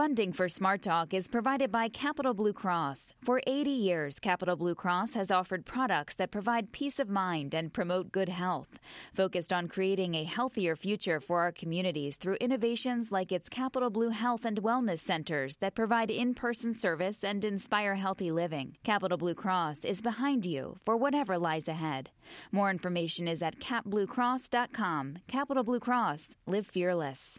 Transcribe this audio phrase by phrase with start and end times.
[0.00, 3.12] Funding for Smart Talk is provided by Capital Blue Cross.
[3.22, 7.70] For 80 years, Capital Blue Cross has offered products that provide peace of mind and
[7.70, 8.78] promote good health,
[9.12, 14.08] focused on creating a healthier future for our communities through innovations like its Capital Blue
[14.08, 18.78] Health and Wellness Centers that provide in person service and inspire healthy living.
[18.82, 22.08] Capital Blue Cross is behind you for whatever lies ahead.
[22.50, 25.18] More information is at capbluecross.com.
[25.28, 27.38] Capital Blue Cross, live fearless.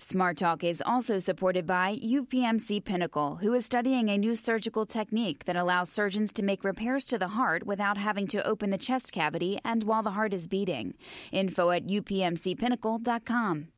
[0.00, 5.44] Smart Talk is also supported by UPMC Pinnacle, who is studying a new surgical technique
[5.44, 9.12] that allows surgeons to make repairs to the heart without having to open the chest
[9.12, 10.94] cavity and while the heart is beating.
[11.32, 13.68] Info at upmcpinnacle.com.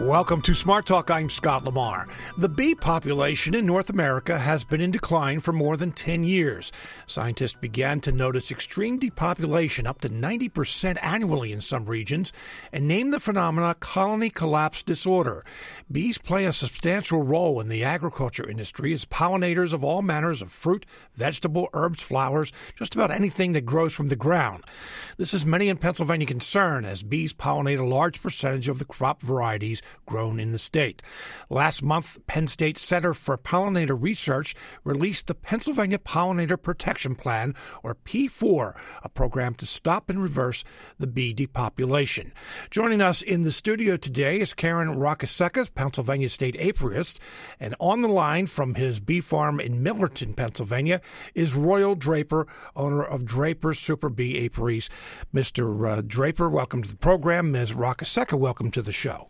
[0.00, 1.10] Welcome to Smart Talk.
[1.10, 2.06] I'm Scott Lamar.
[2.36, 6.70] The bee population in North America has been in decline for more than 10 years.
[7.06, 12.30] Scientists began to notice extreme depopulation, up to 90% annually in some regions,
[12.72, 15.42] and named the phenomena colony collapse disorder.
[15.90, 20.52] Bees play a substantial role in the agriculture industry as pollinators of all manners of
[20.52, 24.62] fruit, vegetable, herbs, flowers, just about anything that grows from the ground.
[25.16, 29.22] This is many in Pennsylvania concern as bees pollinate a large percentage of the crop
[29.22, 31.02] varieties grown in the state.
[31.50, 37.94] Last month, Penn State Center for Pollinator Research released the Pennsylvania Pollinator Protection Plan, or
[37.94, 40.64] P4, a program to stop and reverse
[40.98, 42.32] the bee depopulation.
[42.70, 47.18] Joining us in the studio today is Karen Roccasecca, Pennsylvania State apiarist,
[47.60, 51.00] and on the line from his bee farm in Millerton, Pennsylvania,
[51.34, 54.88] is Royal Draper, owner of Draper's Super Bee Apiaries.
[55.34, 55.98] Mr.
[55.98, 57.52] Uh, Draper, welcome to the program.
[57.52, 57.72] Ms.
[57.72, 59.28] Roccasecca, welcome to the show.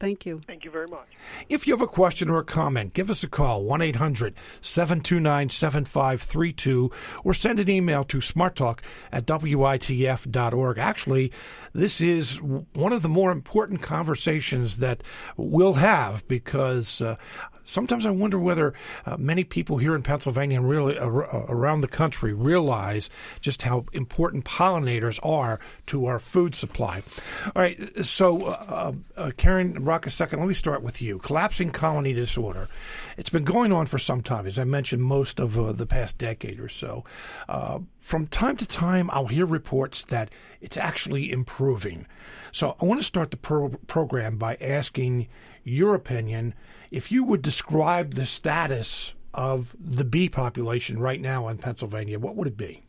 [0.00, 0.40] Thank you.
[0.46, 1.06] Thank you very much.
[1.48, 5.48] If you have a question or a comment, give us a call, 1 800 729
[5.48, 6.90] 7532,
[7.22, 8.80] or send an email to smarttalk
[9.12, 10.78] at witf.org.
[10.78, 11.32] Actually,
[11.72, 15.02] this is one of the more important conversations that
[15.36, 17.16] we'll have because uh,
[17.64, 18.74] sometimes I wonder whether
[19.06, 23.10] uh, many people here in Pennsylvania and really uh, around the country realize
[23.40, 27.02] just how important pollinators are to our food supply.
[27.46, 31.18] All right, so uh, uh Karen Roccasecca, let me start with you.
[31.18, 32.68] Collapsing colony disorder.
[33.16, 36.18] It's been going on for some time, as I mentioned, most of uh, the past
[36.18, 37.04] decade or so.
[37.48, 42.06] Uh, from time to time, I'll hear reports that it's actually improving.
[42.52, 45.28] So I want to start the pro- program by asking
[45.64, 46.54] your opinion
[46.90, 52.36] if you would describe the status of the bee population right now in Pennsylvania, what
[52.36, 52.84] would it be?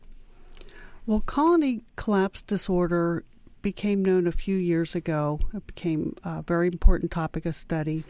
[1.06, 3.24] Well, colony collapse disorder
[3.62, 5.40] became known a few years ago.
[5.52, 8.04] It became a very important topic of study.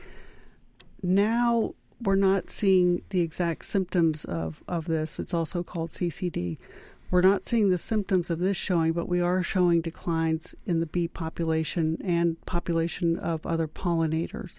[1.03, 5.19] Now we're not seeing the exact symptoms of, of this.
[5.19, 6.59] It's also called CCD.
[7.11, 10.87] We're not seeing the symptoms of this showing, but we are showing declines in the
[10.87, 14.59] bee population and population of other pollinators.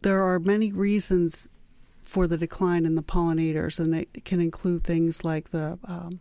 [0.00, 1.48] There are many reasons
[2.02, 6.20] for the decline in the pollinators, and it can include things like the um,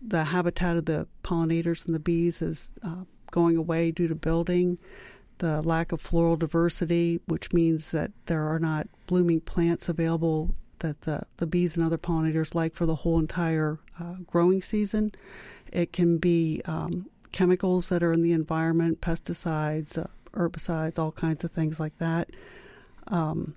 [0.00, 4.78] the habitat of the pollinators and the bees is uh, going away due to building,
[5.38, 11.02] the lack of floral diversity, which means that there are not blooming plants available that
[11.02, 15.12] the, the bees and other pollinators like for the whole entire uh, growing season.
[15.72, 21.44] It can be um, chemicals that are in the environment, pesticides, uh, herbicides, all kinds
[21.44, 22.30] of things like that
[23.08, 23.54] um,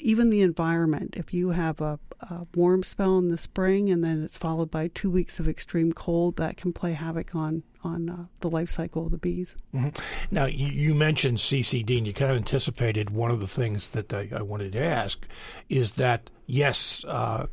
[0.00, 1.14] even the environment.
[1.16, 4.88] If you have a, a, warm spell in the spring and then it's followed by
[4.88, 9.06] two weeks of extreme cold, that can play havoc on on uh, the life cycle
[9.06, 9.56] of the bees.
[9.74, 9.88] Mm-hmm.
[10.30, 14.12] Now, you, you, mentioned CCD, and you kind of anticipated one of the things that
[14.12, 15.26] I, I wanted to ask
[15.68, 17.46] is that yes, uh,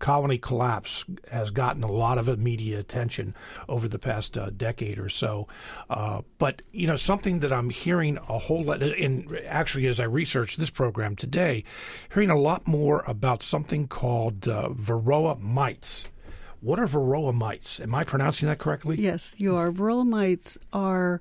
[0.00, 3.34] colony collapse has gotten a lot of media attention
[3.68, 5.48] over the past uh, decade or so.
[5.88, 10.04] Uh, but you know, something that I'm hearing a whole lot, and actually, as I
[10.04, 11.64] researched this program today,
[12.12, 16.04] hearing a lot more about something called uh, Varroa mites.
[16.64, 17.78] What are varroa mites?
[17.78, 18.96] Am I pronouncing that correctly?
[18.98, 19.70] Yes, you are.
[19.70, 21.20] Varroa mites are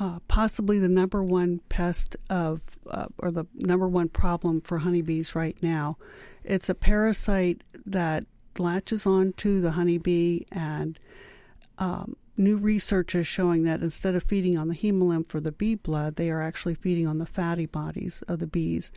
[0.00, 5.34] uh, possibly the number one pest of, uh, or the number one problem for honeybees
[5.34, 5.98] right now.
[6.44, 8.24] It's a parasite that
[8.58, 10.98] latches onto the honeybee, and
[11.76, 15.74] um, new research is showing that instead of feeding on the hemolymph or the bee
[15.74, 18.90] blood, they are actually feeding on the fatty bodies of the bees.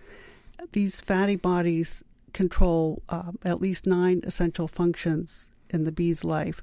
[0.71, 6.61] These fatty bodies control uh, at least nine essential functions in the bee's life.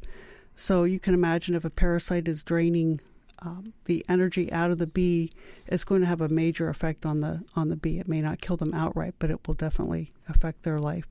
[0.55, 3.01] So you can imagine if a parasite is draining
[3.41, 5.31] um, the energy out of the bee,
[5.67, 7.99] it's going to have a major effect on the on the bee.
[7.99, 11.07] It may not kill them outright, but it will definitely affect their life.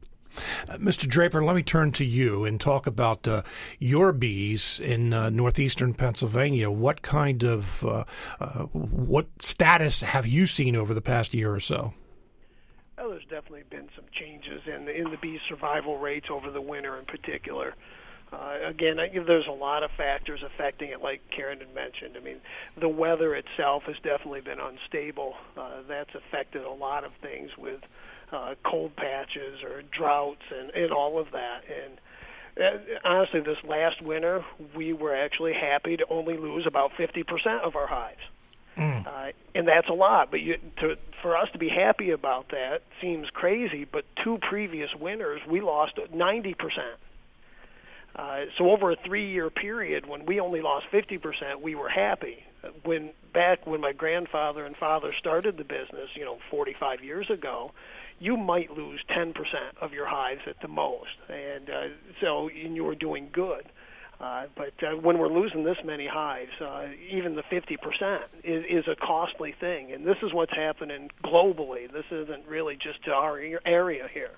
[0.68, 1.08] Uh, Mr.
[1.08, 3.44] Draper, let me turn to you and talk about uh,
[3.78, 6.72] your bees in uh, northeastern Pennsylvania.
[6.72, 8.04] What kind of uh,
[8.40, 11.94] uh, what status have you seen over the past year or so?
[13.14, 16.98] There's definitely been some changes in the, in the bee survival rates over the winter,
[16.98, 17.76] in particular.
[18.32, 22.18] Uh, again, I, there's a lot of factors affecting it, like Karen had mentioned.
[22.18, 22.38] I mean,
[22.82, 25.36] the weather itself has definitely been unstable.
[25.56, 27.82] Uh, that's affected a lot of things with
[28.32, 31.62] uh, cold patches or droughts and, and all of that.
[31.70, 32.00] And
[32.58, 34.44] uh, honestly, this last winter,
[34.76, 38.22] we were actually happy to only lose about 50% of our hives.
[38.78, 39.06] Mm.
[39.06, 42.82] Uh, and that's a lot, but you, to, for us to be happy about that
[43.02, 43.86] seems crazy.
[43.86, 46.98] But two previous winters, we lost 90 percent.
[48.16, 52.44] Uh, so over a three-year period, when we only lost 50%, we were happy.
[52.84, 57.72] When back when my grandfather and father started the business, you know, 45 years ago,
[58.20, 59.34] you might lose 10%
[59.82, 61.88] of your hives at the most, and uh,
[62.22, 63.66] so and you were doing good.
[64.24, 68.86] Uh, but uh, when we're losing this many hives, uh, even the 50% is, is
[68.88, 71.92] a costly thing, and this is what's happening globally.
[71.92, 74.32] This isn't really just our area here.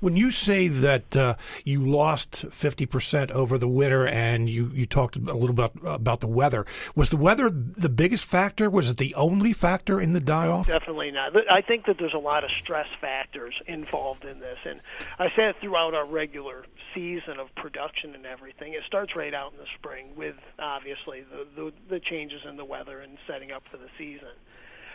[0.00, 1.34] When you say that uh,
[1.64, 6.20] you lost 50% over the winter and you, you talked a little bit about, about
[6.20, 8.68] the weather, was the weather the biggest factor?
[8.68, 10.66] Was it the only factor in the die off?
[10.66, 11.32] Definitely not.
[11.50, 14.58] I think that there's a lot of stress factors involved in this.
[14.64, 14.80] And
[15.18, 16.64] I say it throughout our regular
[16.94, 18.74] season of production and everything.
[18.74, 22.64] It starts right out in the spring with obviously the, the, the changes in the
[22.64, 24.34] weather and setting up for the season.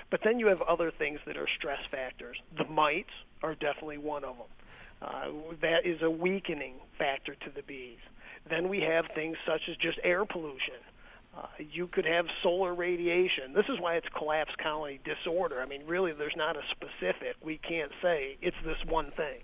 [0.09, 2.37] But then you have other things that are stress factors.
[2.57, 3.09] The mites
[3.41, 4.47] are definitely one of them.
[5.01, 5.27] Uh,
[5.61, 7.99] that is a weakening factor to the bees.
[8.49, 10.81] Then we have things such as just air pollution.
[11.37, 13.53] Uh, you could have solar radiation.
[13.53, 15.61] This is why it's collapsed colony disorder.
[15.61, 17.35] I mean, really, there's not a specific.
[17.43, 19.39] We can't say it's this one thing.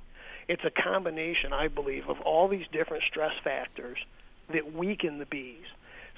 [0.48, 3.98] It's a combination, I believe, of all these different stress factors
[4.54, 5.66] that weaken the bees.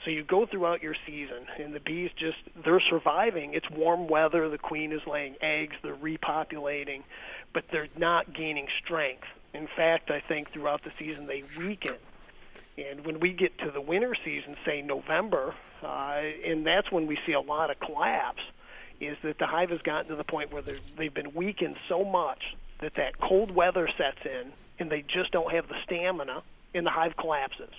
[0.06, 3.54] So you go throughout your season, and the bees just, they're surviving.
[3.54, 7.04] It's warm weather, the queen is laying eggs, they're repopulating
[7.54, 9.28] but they're not gaining strength.
[9.54, 11.96] In fact, I think throughout the season they weaken.
[12.78, 15.54] And when we get to the winter season, say November,
[15.84, 18.42] uh, and that's when we see a lot of collapse,
[19.00, 20.64] is that the hive has gotten to the point where
[20.98, 25.52] they've been weakened so much that that cold weather sets in, and they just don't
[25.52, 26.42] have the stamina,
[26.74, 27.70] and the hive collapses.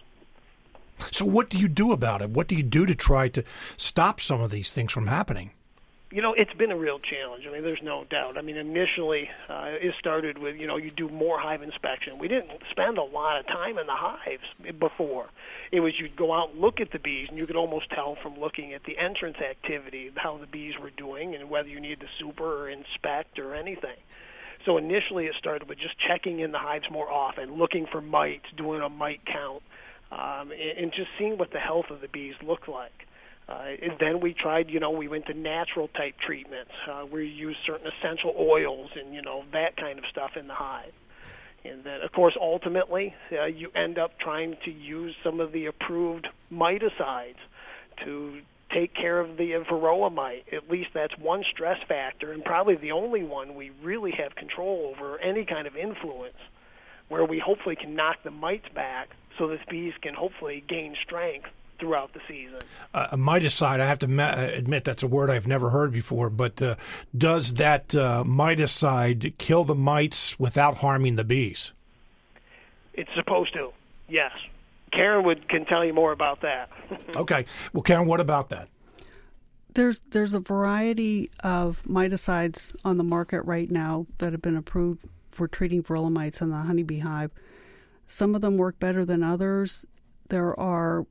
[1.11, 2.31] So, what do you do about it?
[2.31, 3.43] What do you do to try to
[3.77, 5.51] stop some of these things from happening?
[6.15, 7.45] You know, it's been a real challenge.
[7.45, 8.39] I mean, there's no doubt.
[8.39, 12.21] I mean, initially, uh, it started with, you know, you do more hive inspection.
[12.21, 14.45] We didn't spend a lot of time in the hives
[14.79, 15.27] before.
[15.73, 18.17] It was you'd go out and look at the bees, and you could almost tell
[18.23, 22.03] from looking at the entrance activity how the bees were doing and whether you needed
[22.03, 23.99] to super or inspect or anything.
[24.67, 28.47] So initially, it started with just checking in the hives more often, looking for mites,
[28.57, 29.65] doing a mite count,
[30.13, 32.93] um, and, and just seeing what the health of the bees looked like.
[33.49, 37.21] Uh, and then we tried, you know, we went to natural type treatments uh, where
[37.21, 40.93] you use certain essential oils and, you know, that kind of stuff in the hive.
[41.65, 45.67] And then, of course, ultimately, uh, you end up trying to use some of the
[45.67, 47.37] approved miticides
[48.05, 48.41] to
[48.73, 50.45] take care of the varroa mite.
[50.53, 54.95] At least that's one stress factor, and probably the only one we really have control
[54.95, 56.37] over, any kind of influence,
[57.09, 61.49] where we hopefully can knock the mites back so that bees can hopefully gain strength
[61.79, 62.61] throughout the season.
[62.93, 66.61] Uh, miticide, I have to ma- admit that's a word I've never heard before, but
[66.63, 66.77] uh,
[67.17, 71.73] does that uh, miticide kill the mites without harming the bees?
[72.93, 73.73] It's supposed to,
[74.09, 74.33] yes.
[74.93, 76.71] Karen would can tell you more about that.
[77.17, 77.47] okay.
[77.73, 78.69] Well, Karen, what about that?
[79.75, 85.05] There's there's a variety of miticides on the market right now that have been approved
[85.31, 87.33] for treating varroa mites in the honeybee hive.
[88.07, 89.85] Some of them work better than others.
[90.29, 91.07] There are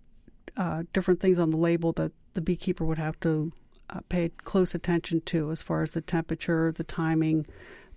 [0.58, 3.52] uh, different things on the label that the beekeeper would have to
[3.90, 7.46] uh, pay close attention to, as far as the temperature, the timing,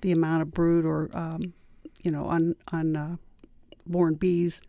[0.00, 1.52] the amount of brood, or um,
[2.02, 3.16] you know, on on uh,
[3.86, 4.60] born bees.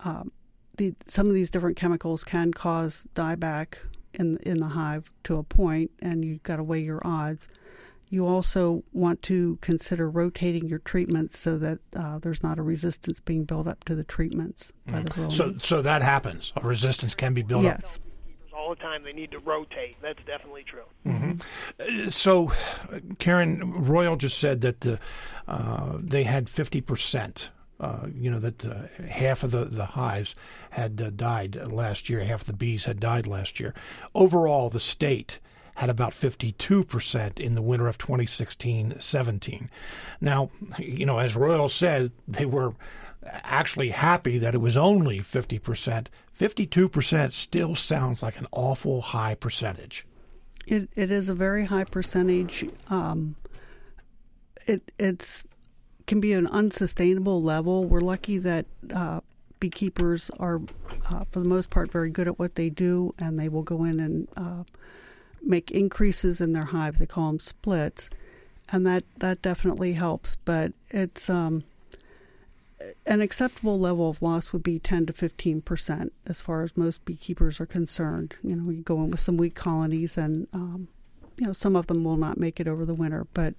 [0.00, 0.32] Um,
[0.76, 3.76] the, some of these different chemicals can cause dieback
[4.12, 7.48] in in the hive to a point, and you've got to weigh your odds.
[8.14, 13.18] You also want to consider rotating your treatments so that uh, there's not a resistance
[13.18, 15.12] being built up to the treatments by mm.
[15.12, 16.52] the So, so that happens.
[16.56, 17.74] A resistance can be built yes.
[17.74, 17.82] up.
[17.82, 17.98] Yes.
[18.56, 19.96] All the time, they need to rotate.
[20.00, 20.84] That's definitely true.
[21.04, 22.08] Mm-hmm.
[22.08, 22.52] So,
[23.18, 25.00] Karen Royal just said that
[25.48, 30.36] uh, they had fifty percent uh, you know that uh, half of the, the hives
[30.70, 33.74] had uh, died last year, half the bees had died last year.
[34.14, 35.40] Overall, the state
[35.76, 39.70] had about 52% in the winter of 2016 17.
[40.20, 42.74] Now, you know, as Royal said, they were
[43.26, 46.06] actually happy that it was only 50%.
[46.38, 50.06] 52% still sounds like an awful high percentage.
[50.66, 52.68] It, it is a very high percentage.
[52.88, 53.36] Um,
[54.66, 55.44] it it's
[56.06, 57.84] can be an unsustainable level.
[57.84, 59.20] We're lucky that uh,
[59.60, 60.60] beekeepers are,
[61.10, 63.84] uh, for the most part, very good at what they do, and they will go
[63.84, 64.64] in and uh,
[65.46, 66.98] make increases in their hive.
[66.98, 68.10] They call them splits,
[68.70, 70.36] and that that definitely helps.
[70.44, 71.64] But it's um,
[73.06, 77.04] an acceptable level of loss would be 10 to 15 percent as far as most
[77.04, 78.36] beekeepers are concerned.
[78.42, 80.88] You know, we go in with some weak colonies, and um,
[81.36, 83.54] you know some of them will not make it over the winter, but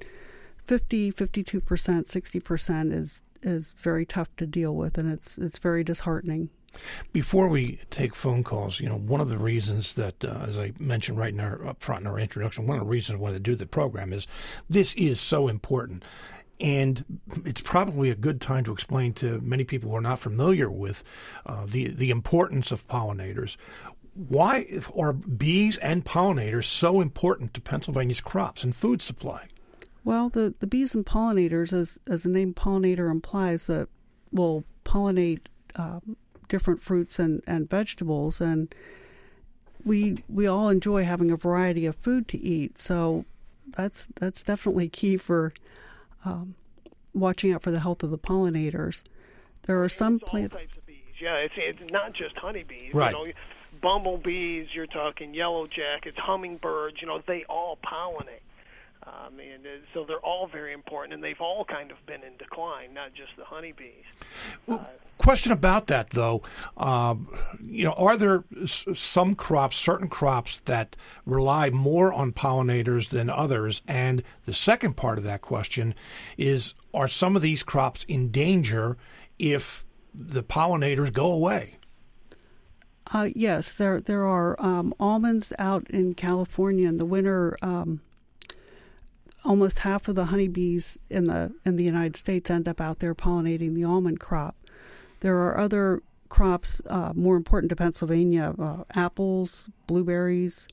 [0.67, 5.59] 50, 52 percent, 60 percent is is very tough to deal with, and it's it's
[5.59, 6.49] very disheartening.
[7.13, 10.73] Before we take phone calls, you know, one of the reasons that, uh, as I
[10.79, 13.35] mentioned right in our up front in our introduction, one of the reasons I wanted
[13.35, 14.27] to do the program is
[14.69, 16.03] this is so important.
[16.59, 20.69] And it's probably a good time to explain to many people who are not familiar
[20.69, 21.03] with
[21.45, 23.57] uh, the the importance of pollinators.
[24.13, 24.65] Why
[24.97, 29.49] are bees and pollinators so important to Pennsylvania's crops and food supply?
[30.05, 33.89] Well, the, the bees and pollinators, as as the name pollinator implies, that
[34.31, 36.15] will pollinate um,
[36.47, 38.73] different fruits and, and vegetables, and
[39.83, 42.77] we we all enjoy having a variety of food to eat.
[42.77, 43.25] So
[43.67, 45.53] that's that's definitely key for
[46.23, 46.55] um,
[47.13, 49.03] watching out for the health of the pollinators.
[49.63, 50.65] There are some plants.
[51.19, 52.93] Yeah, it's it's not just honeybees.
[52.93, 53.13] Right.
[53.13, 53.31] You know,
[53.81, 57.01] bumblebees, you're talking yellow jackets, hummingbirds.
[57.01, 58.41] You know, they all pollinate.
[59.03, 62.37] Um, and uh, so they're all very important, and they've all kind of been in
[62.37, 64.03] decline, not just the honeybees.
[64.65, 66.43] Well, uh, question about that, though.
[66.77, 67.27] Um,
[67.59, 73.81] you know, are there some crops, certain crops, that rely more on pollinators than others?
[73.87, 75.95] And the second part of that question
[76.37, 78.97] is: Are some of these crops in danger
[79.39, 81.77] if the pollinators go away?
[83.11, 87.57] Uh, yes, there there are um, almonds out in California in the winter.
[87.61, 88.01] Um,
[89.43, 93.15] almost half of the honeybees in the in the United States end up out there
[93.15, 94.55] pollinating the almond crop.
[95.21, 100.67] There are other crops uh, more important to Pennsylvania: uh, apples, blueberries,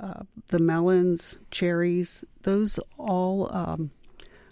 [0.00, 2.24] uh, the melons, cherries.
[2.42, 3.90] Those all um,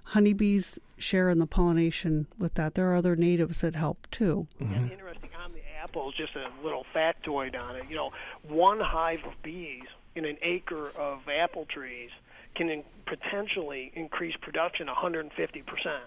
[0.05, 2.75] honeybees share in the pollination with that.
[2.75, 4.47] There are other natives that help too.
[4.61, 4.93] Mm-hmm.
[4.93, 7.85] Interesting on the apples, just a little factoid on it.
[7.89, 8.13] You know,
[8.43, 12.11] one hive of bees in an acre of apple trees
[12.55, 16.05] can in, potentially increase production 150 percent.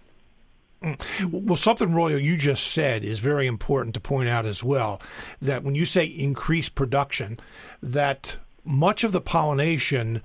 [0.83, 1.31] Mm.
[1.31, 5.01] Well, something Royal you just said is very important to point out as well.
[5.41, 7.39] That when you say increase production,
[7.83, 10.21] that much of the pollination,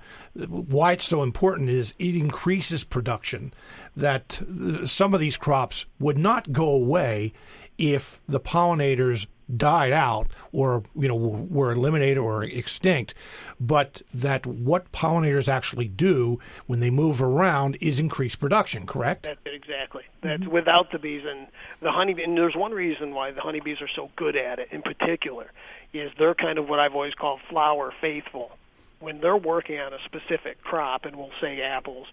[0.47, 3.53] why it's so important is it increases production.
[3.95, 4.41] That
[4.85, 7.33] some of these crops would not go away
[7.77, 13.13] if the pollinators died out or you know were eliminated or extinct
[13.59, 19.39] but that what pollinators actually do when they move around is increase production correct that's
[19.45, 20.51] it exactly that's mm-hmm.
[20.51, 21.47] without the bees and
[21.81, 24.81] the honey and there's one reason why the honeybees are so good at it in
[24.81, 25.51] particular
[25.93, 28.51] is they're kind of what I've always called flower faithful
[28.99, 32.07] when they're working on a specific crop and we'll say apples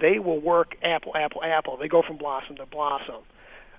[0.00, 3.22] they will work apple apple apple they go from blossom to blossom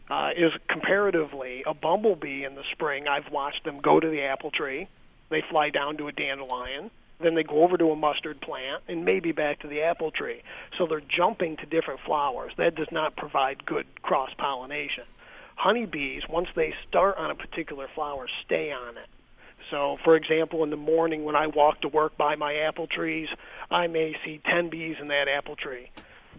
[0.10, 3.08] uh, is comparatively a bumblebee in the spring.
[3.08, 4.88] I've watched them go to the apple tree,
[5.30, 9.04] they fly down to a dandelion, then they go over to a mustard plant, and
[9.04, 10.44] maybe back to the apple tree.
[10.78, 12.54] So they're jumping to different flowers.
[12.58, 15.06] That does not provide good cross pollination.
[15.56, 19.08] Honeybees, once they start on a particular flower, stay on it.
[19.72, 23.28] So, for example, in the morning when I walk to work by my apple trees,
[23.70, 25.90] I may see 10 bees in that apple tree.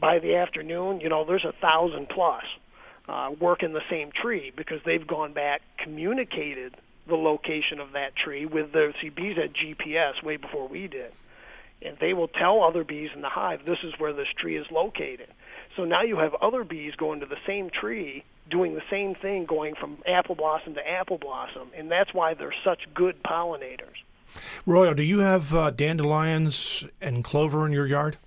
[0.00, 2.44] By the afternoon, you know, there's a thousand plus
[3.08, 6.76] uh, work in the same tree because they've gone back, communicated
[7.08, 11.12] the location of that tree with the see bees had GPS way before we did,
[11.82, 14.66] and they will tell other bees in the hive this is where this tree is
[14.70, 15.28] located.
[15.76, 19.44] So now you have other bees going to the same tree doing the same thing,
[19.44, 23.96] going from apple blossom to apple blossom, and that's why they're such good pollinators.
[24.66, 28.18] Royal, do you have uh, dandelions and clover in your yard?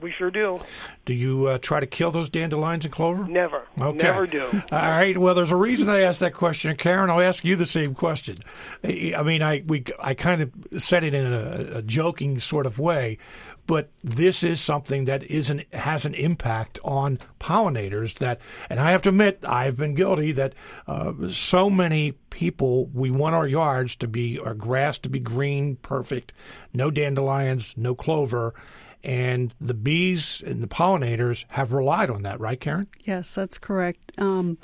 [0.00, 0.60] We sure do.
[1.04, 3.24] Do you uh, try to kill those dandelions and clover?
[3.24, 3.66] Never.
[3.80, 3.98] Okay.
[3.98, 4.46] Never do.
[4.72, 5.16] All right.
[5.16, 7.10] Well, there's a reason I asked that question, Karen.
[7.10, 8.38] I'll ask you the same question.
[8.84, 12.78] I mean, I we I kind of said it in a, a joking sort of
[12.78, 13.18] way,
[13.66, 18.14] but this is something that is an, has an impact on pollinators.
[18.18, 20.54] That, and I have to admit, I've been guilty that
[20.88, 25.76] uh, so many people we want our yards to be our grass to be green,
[25.76, 26.32] perfect,
[26.74, 28.54] no dandelions, no clover.
[29.02, 32.86] And the bees and the pollinators have relied on that, right, Karen?
[33.00, 34.12] Yes, that's correct.
[34.18, 34.58] Um,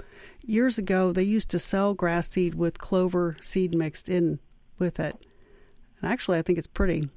[0.45, 4.39] years ago, they used to sell grass seed with clover seed mixed in
[4.79, 5.17] with it.
[6.01, 7.09] And actually, I think it's pretty.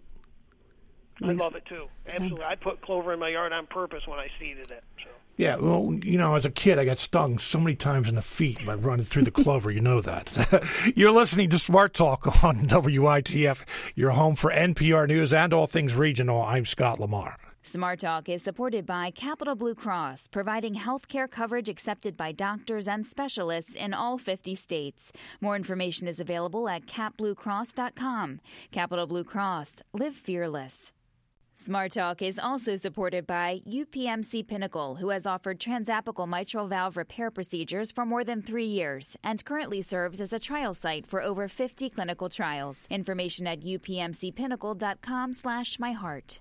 [1.21, 1.87] I love it too.
[2.07, 2.45] Absolutely.
[2.45, 4.83] I put clover in my yard on purpose when I seeded it.
[5.03, 5.09] So.
[5.39, 8.21] Yeah, well, you know, as a kid, I got stung so many times in the
[8.21, 9.71] feet by running through the clover.
[9.71, 10.67] You know that.
[10.97, 13.63] You're listening to Smart Talk on WITF,
[13.95, 16.41] your home for NPR News and all things regional.
[16.41, 17.37] I'm Scott Lamar.
[17.63, 22.85] Smart Talk is supported by Capital Blue Cross, providing health care coverage accepted by doctors
[22.85, 25.13] and specialists in all 50 states.
[25.39, 28.41] More information is available at capbluecross.com.
[28.71, 30.91] Capital Blue Cross, live fearless.
[31.61, 37.29] Smart Talk is also supported by UPMC Pinnacle, who has offered transapical mitral valve repair
[37.29, 41.49] procedures for more than three years and currently serves as a trial site for over
[41.49, 42.87] 50 clinical trials.
[42.89, 46.39] Information at upmcpinnacle.com slash myheart.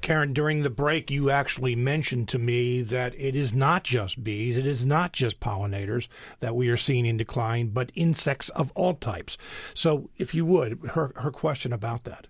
[0.00, 4.56] Karen, during the break, you actually mentioned to me that it is not just bees,
[4.56, 6.08] it is not just pollinators
[6.40, 9.38] that we are seeing in decline, but insects of all types.
[9.74, 12.26] So, if you would, her, her question about that.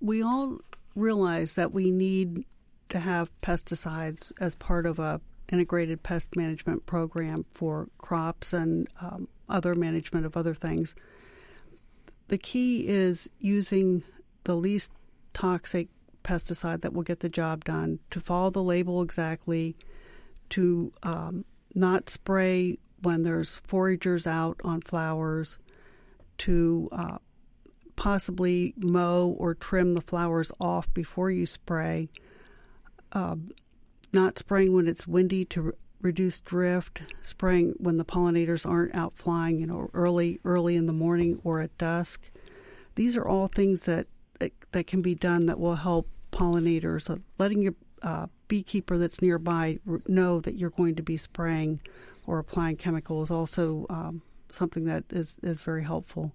[0.00, 0.58] We all
[0.94, 2.44] realize that we need
[2.88, 9.28] to have pesticides as part of a integrated pest management program for crops and um,
[9.48, 10.94] other management of other things
[12.28, 14.02] the key is using
[14.44, 14.90] the least
[15.34, 15.88] toxic
[16.24, 19.76] pesticide that will get the job done, to follow the label exactly,
[20.50, 25.58] to um, not spray when there's foragers out on flowers,
[26.38, 27.18] to uh,
[27.96, 32.08] possibly mow or trim the flowers off before you spray,
[33.12, 33.36] uh,
[34.12, 39.58] not spraying when it's windy to reduce drift, spraying when the pollinators aren't out flying,
[39.58, 42.30] you know, early early in the morning or at dusk.
[42.94, 44.06] These are all things that
[44.72, 47.02] that can be done that will help pollinators.
[47.02, 51.80] So letting your uh, beekeeper that's nearby know that you're going to be spraying
[52.26, 56.32] or applying chemicals also um, something that is, is very helpful.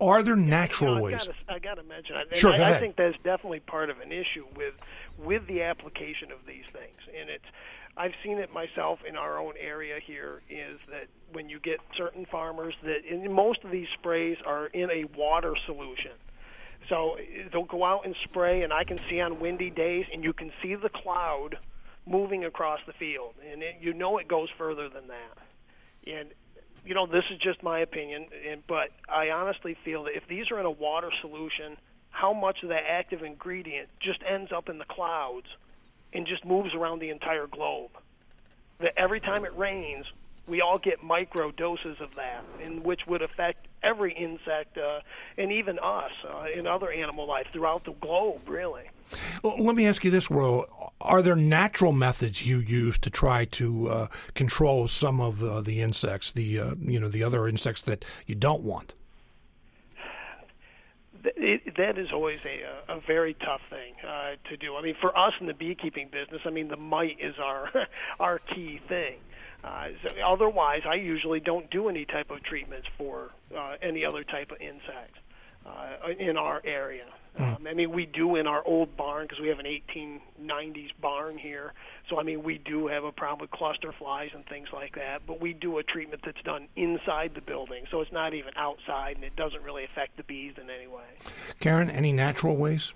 [0.00, 1.28] Are there natural you know, ways?
[1.48, 2.16] I got to mention.
[2.16, 2.76] I, sure, I, go ahead.
[2.76, 4.78] I think that's definitely part of an issue with
[5.18, 7.46] with the application of these things, and it's
[7.96, 12.26] I've seen it myself in our own area here is that when you get certain
[12.26, 16.12] farmers that in most of these sprays are in a water solution.
[16.90, 17.16] So
[17.50, 20.52] they'll go out and spray and I can see on windy days and you can
[20.62, 21.56] see the cloud
[22.06, 25.38] moving across the field and it, you know it goes further than that.
[26.06, 26.28] And
[26.84, 30.50] you know this is just my opinion and but I honestly feel that if these
[30.50, 31.78] are in a water solution,
[32.10, 35.46] how much of that active ingredient just ends up in the clouds
[36.12, 37.90] and just moves around the entire globe.
[38.80, 40.06] That every time it rains,
[40.46, 45.00] we all get micro doses of that, in which would affect every insect uh,
[45.36, 48.84] and even us uh, in other animal life throughout the globe, really.
[49.42, 50.66] Well, let me ask you this, Will.
[51.00, 55.80] Are there natural methods you use to try to uh, control some of uh, the
[55.80, 58.94] insects, the uh, you know the other insects that you don't want?
[61.36, 64.76] It, that is always a, a very tough thing uh, to do.
[64.76, 67.70] I mean, for us in the beekeeping business, I mean, the mite is our
[68.20, 69.18] our key thing.
[69.64, 74.22] Uh, so otherwise, I usually don't do any type of treatments for uh, any other
[74.22, 75.16] type of insect
[75.66, 77.06] uh, in our area.
[77.38, 81.36] Um, I mean, we do in our old barn because we have an 1890s barn
[81.38, 81.72] here.
[82.08, 85.22] So I mean, we do have a problem with cluster flies and things like that.
[85.26, 89.16] But we do a treatment that's done inside the building, so it's not even outside,
[89.16, 91.04] and it doesn't really affect the bees in any way.
[91.60, 92.92] Karen, any natural ways?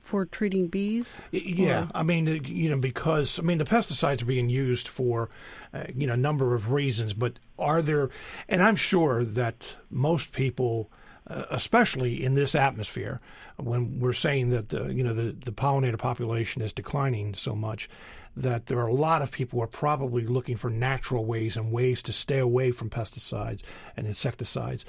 [0.00, 1.20] For treating bees?
[1.32, 4.88] Yeah, Or- I mean, uh, you know, because I mean, the pesticides are being used
[4.88, 5.28] for,
[5.74, 7.12] uh, you know, a number of reasons.
[7.12, 8.08] But are there?
[8.48, 10.90] And I'm sure that most people,
[11.28, 13.20] uh, especially in this atmosphere,
[13.56, 17.88] when we're saying that the, you know the the pollinator population is declining so much,
[18.36, 21.72] that there are a lot of people who are probably looking for natural ways and
[21.72, 23.62] ways to stay away from pesticides
[23.96, 24.84] and insecticides.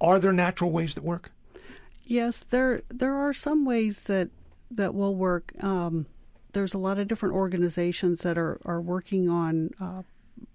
[0.00, 1.30] Are there natural ways that work?
[2.04, 4.30] Yes, there there are some ways that
[4.70, 5.52] that will work.
[5.62, 6.06] Um,
[6.52, 10.02] there's a lot of different organizations that are are working on uh,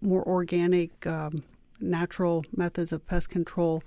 [0.02, 1.43] more organic, um,
[1.80, 3.84] natural methods of pest control.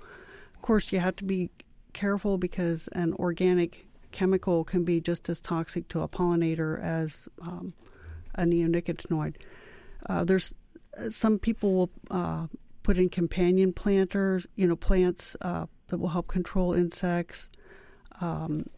[0.63, 1.49] Of course, you have to be
[1.91, 7.73] careful because an organic chemical can be just as toxic to a pollinator as um,
[8.35, 9.35] a neonicotinoid.
[10.07, 10.53] Uh, there's
[11.09, 12.47] some people will uh,
[12.81, 17.49] put in companion planters, you know, plants uh, that will help control insects.
[18.21, 18.69] Um,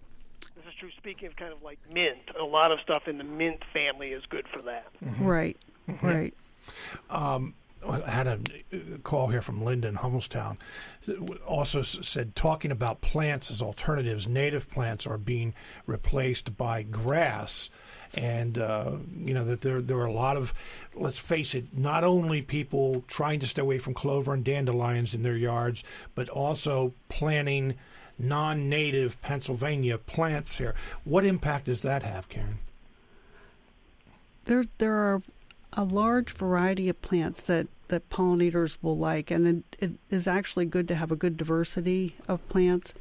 [0.56, 0.89] This is true.
[0.98, 4.24] Speaking of kind of like mint, a lot of stuff in the mint family is
[4.32, 4.88] good for that.
[5.19, 5.56] Right,
[6.02, 6.34] right.
[7.12, 7.52] I
[8.06, 8.39] had a
[9.04, 10.58] call here from Linda in Hummelstown.
[11.45, 15.54] Also said talking about plants as alternatives, native plants are being
[15.86, 17.69] replaced by grass,
[18.13, 20.54] and uh, you know that there there are a lot of,
[20.95, 25.24] let's face it, not only people trying to stay away from clover and dandelions in
[25.24, 25.84] their yards,
[26.15, 27.76] but also planting
[28.17, 30.74] non-native Pennsylvania plants here.
[31.04, 32.60] What impact does that have, Karen?
[34.45, 35.21] There, there are
[35.74, 40.65] a large variety of plants that, that pollinators will like, and it, it is actually
[40.65, 42.93] good to have a good diversity of plants.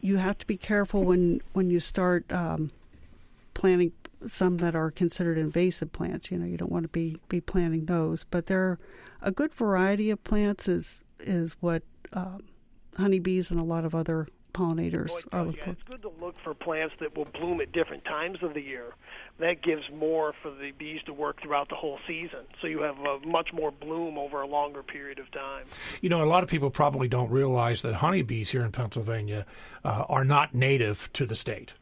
[0.00, 2.70] You have to be careful when when you start um,
[3.54, 3.92] planting
[4.26, 6.30] some that are considered invasive plants.
[6.30, 8.24] You know, you don't want to be, be planting those.
[8.24, 8.78] But there are
[9.22, 11.82] a good variety of plants is is what
[12.12, 12.44] um,
[12.96, 15.70] honeybees and a lot of other pollinators Boy, are yeah, looking for.
[15.70, 18.94] it's good to look for plants that will bloom at different times of the year.
[19.38, 22.40] That gives more for the bees to work throughout the whole season.
[22.60, 25.66] So you have a much more bloom over a longer period of time.
[26.00, 29.46] You know, a lot of people probably don't realize that honeybees here in Pennsylvania
[29.84, 31.74] uh, are not native to the state.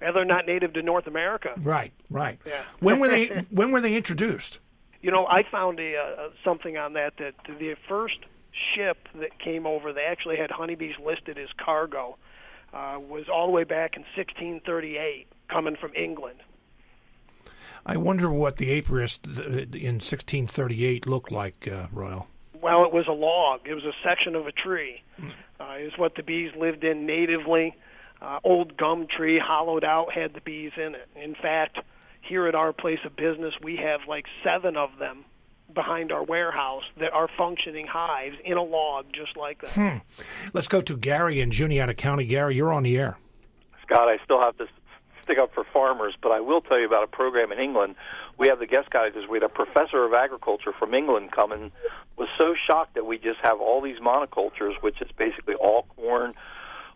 [0.00, 1.52] And they're not native to North America.
[1.56, 2.40] Right, right.
[2.44, 2.62] Yeah.
[2.80, 3.26] When were they?
[3.50, 4.58] when were they introduced?
[5.00, 8.18] You know, I found a, uh, something on that that the first
[8.74, 12.16] ship that came over, they actually had honeybees listed as cargo,
[12.72, 16.38] uh, was all the way back in 1638, coming from England.
[17.84, 22.28] I wonder what the apiarist in 1638 looked like, uh, Royal.
[22.60, 23.62] Well, it was a log.
[23.64, 25.02] It was a section of a tree.
[25.60, 27.76] Uh, is what the bees lived in natively.
[28.20, 31.08] Uh, old gum tree, hollowed out, had the bees in it.
[31.16, 31.78] In fact,
[32.20, 35.24] here at our place of business, we have like seven of them
[35.74, 39.70] behind our warehouse that are functioning hives in a log just like that.
[39.70, 39.98] Hmm.
[40.52, 42.24] Let's go to Gary in Juniata County.
[42.24, 43.18] Gary, you're on the air.
[43.82, 44.66] Scott, I still have to
[45.24, 47.94] stick up for farmers, but I will tell you about a program in England.
[48.38, 49.42] We have the guest guys this week.
[49.42, 51.70] A professor of agriculture from England come and
[52.16, 56.34] was so shocked that we just have all these monocultures, which is basically all corn,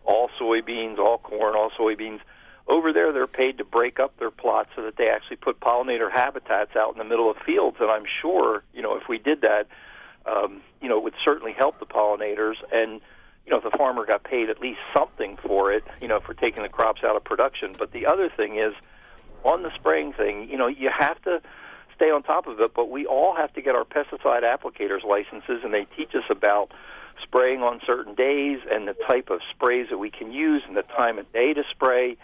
[0.05, 2.19] all soybeans, all corn, all soybeans.
[2.67, 6.11] Over there, they're paid to break up their plots so that they actually put pollinator
[6.11, 7.77] habitats out in the middle of fields.
[7.79, 9.67] And I'm sure, you know, if we did that,
[10.25, 12.55] um, you know, it would certainly help the pollinators.
[12.71, 12.99] And
[13.45, 16.33] you know, if the farmer got paid at least something for it, you know, for
[16.33, 17.73] taking the crops out of production.
[17.79, 18.73] But the other thing is,
[19.45, 21.41] on the spraying thing, you know, you have to
[21.95, 22.73] stay on top of it.
[22.73, 26.73] But we all have to get our pesticide applicators licenses, and they teach us about
[27.23, 30.83] spraying on certain days and the type of sprays that we can use and the
[30.83, 32.17] time of day to spray.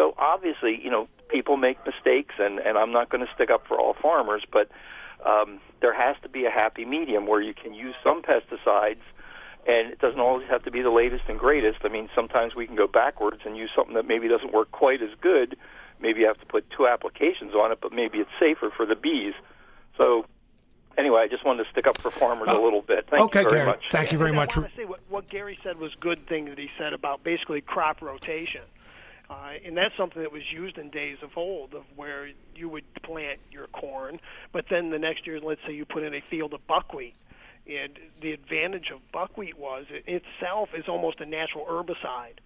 [0.00, 3.66] So obviously, you know, people make mistakes, and and I'm not going to stick up
[3.68, 4.70] for all farmers, but
[5.26, 9.04] um, there has to be a happy medium where you can use some pesticides
[9.68, 11.80] and it doesn't always have to be the latest and greatest.
[11.84, 15.02] I mean, sometimes we can go backwards and use something that maybe doesn't work quite
[15.02, 15.54] as good.
[16.00, 18.94] Maybe you have to put two applications on it, but maybe it's safer for the
[18.94, 19.34] bees.
[19.98, 20.24] So,
[20.96, 23.06] anyway, I just wanted to stick up for farmers a little bit.
[23.10, 23.66] Thank okay, you very Gary.
[23.66, 23.84] much.
[23.90, 24.56] Thank you very And much.
[24.56, 27.22] I want to say what, what Gary said was good thing that he said about
[27.22, 28.62] basically crop rotation.
[29.30, 32.82] Uh, and that's something that was used in days of old, of where you would
[33.04, 34.18] plant your corn,
[34.52, 37.14] but then the next year, let's say you put in a field of buckwheat.
[37.68, 42.40] And the advantage of buckwheat was it itself is almost a natural herbicide.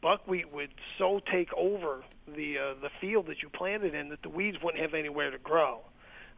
[0.00, 4.28] buckwheat would so take over the uh, the field that you planted in that the
[4.28, 5.80] weeds wouldn't have anywhere to grow.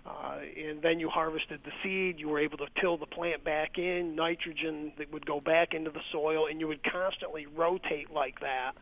[0.06, 2.18] Uh, and then you harvested the seed.
[2.18, 5.90] You were able to till the plant back in, nitrogen that would go back into
[5.90, 8.72] the soil, and you would constantly rotate like that,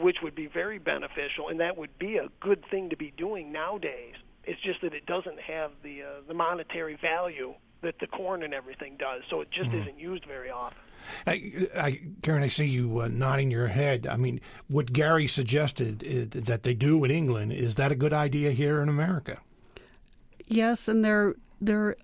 [0.00, 3.52] which would be very beneficial, and that would be a good thing to be doing
[3.52, 4.14] nowadays.
[4.44, 8.52] It's just that it doesn't have the uh, the monetary value that the corn and
[8.52, 9.80] everything does, so it just mm-hmm.
[9.80, 10.78] isn't used very often.
[11.26, 14.06] I, I, Karen, I see you uh, nodding your head.
[14.06, 18.12] I mean, what Gary suggested uh, that they do in England is that a good
[18.12, 19.38] idea here in America?
[20.46, 21.96] Yes, and there there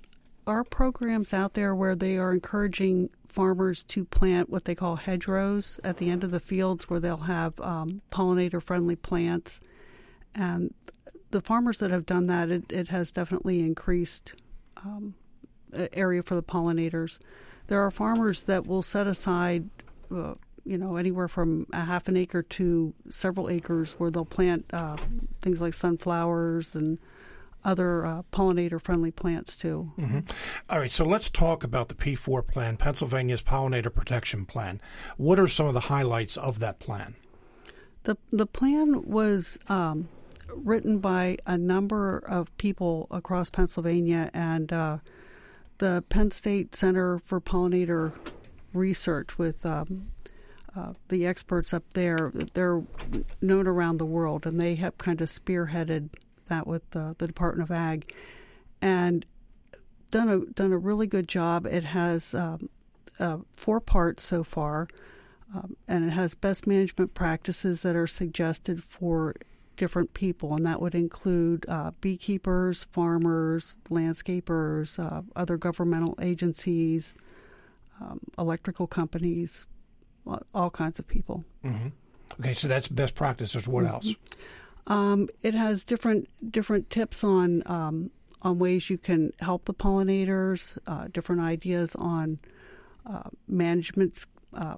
[0.47, 5.79] are programs out there where they are encouraging farmers to plant what they call hedgerows
[5.85, 9.61] at the end of the fields, where they'll have um, pollinator friendly plants.
[10.35, 10.73] And
[11.33, 14.33] the farmers that have done that, it, it has definitely increased
[14.79, 15.15] um,
[15.93, 17.19] area for the pollinators.
[17.67, 19.69] There are farmers that will set aside,
[20.11, 24.65] uh, you know, anywhere from a half an acre to several acres where they'll plant
[24.73, 24.97] uh,
[25.43, 26.99] things like sunflowers and
[27.67, 29.93] other uh, pollinator friendly plants too.
[29.99, 30.21] Mm-hmm.
[30.71, 34.81] All right, so let's talk about the P4 plan, Pennsylvania's Pollinator Protection Plan.
[35.17, 37.17] What are some of the highlights of that plan?
[38.05, 40.09] The the plan was um,
[40.55, 44.99] written by a number of people across Pennsylvania and uh,
[45.79, 48.13] the Penn State Center for Pollinator
[48.73, 50.13] Research with um,
[50.77, 52.31] uh, the experts up there.
[52.55, 52.83] They're
[53.41, 56.11] known around the world, and they have kind of spearheaded
[56.47, 58.13] that with the, the Department of Ag,
[58.81, 59.25] and
[60.11, 61.67] done a done a really good job.
[61.67, 62.69] It has um,
[63.19, 64.89] uh, four parts so far,
[65.55, 69.35] um, and it has best management practices that are suggested for
[69.77, 77.15] different people, and that would include uh, beekeepers, farmers, landscapers, uh, other governmental agencies,
[78.01, 79.67] um, electrical companies,
[80.55, 81.45] all kinds of people.
[81.65, 81.89] Mm-hmm.
[82.41, 83.69] Okay, so that's best practices.
[83.69, 83.95] What mm-hmm.
[83.95, 84.15] else?
[84.87, 88.11] Um, it has different different tips on um,
[88.43, 92.39] on ways you can help the pollinators, uh, different ideas on
[93.05, 94.77] uh, management uh,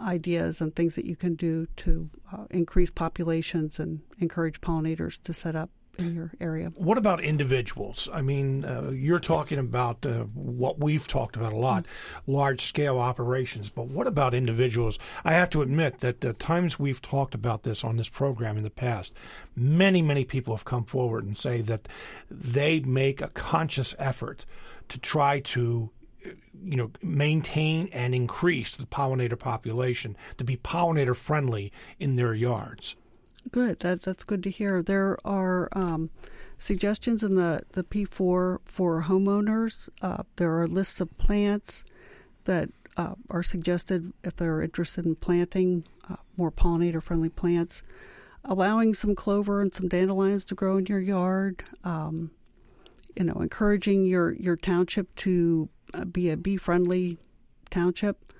[0.00, 5.34] ideas and things that you can do to uh, increase populations and encourage pollinators to
[5.34, 6.72] set up in your area.
[6.76, 8.08] What about individuals?
[8.12, 12.32] I mean, uh, you're talking about uh, what we've talked about a lot, mm-hmm.
[12.32, 14.98] large scale operations, but what about individuals?
[15.24, 18.62] I have to admit that the times we've talked about this on this program in
[18.62, 19.14] the past,
[19.54, 21.88] many, many people have come forward and say that
[22.30, 24.46] they make a conscious effort
[24.88, 25.90] to try to
[26.64, 32.94] you know, maintain and increase the pollinator population to be pollinator friendly in their yards.
[33.50, 33.80] Good.
[33.80, 34.82] That that's good to hear.
[34.82, 36.10] There are um,
[36.58, 39.88] suggestions in the the P4 for homeowners.
[40.00, 41.84] Uh, there are lists of plants
[42.44, 47.82] that uh, are suggested if they're interested in planting uh, more pollinator friendly plants.
[48.44, 51.62] Allowing some clover and some dandelions to grow in your yard.
[51.84, 52.32] Um,
[53.16, 57.18] you know, encouraging your your township to uh, be a bee friendly
[57.70, 58.32] township,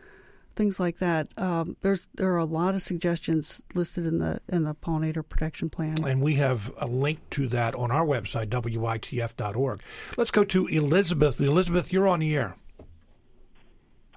[0.55, 1.29] things like that.
[1.37, 5.71] Um, there's there are a lot of suggestions listed in the in the pollinator protection
[5.71, 9.83] plan, and we have a link to that on our website witf.org.
[10.17, 11.41] Let's go to Elizabeth.
[11.41, 12.57] Elizabeth, you're on the air.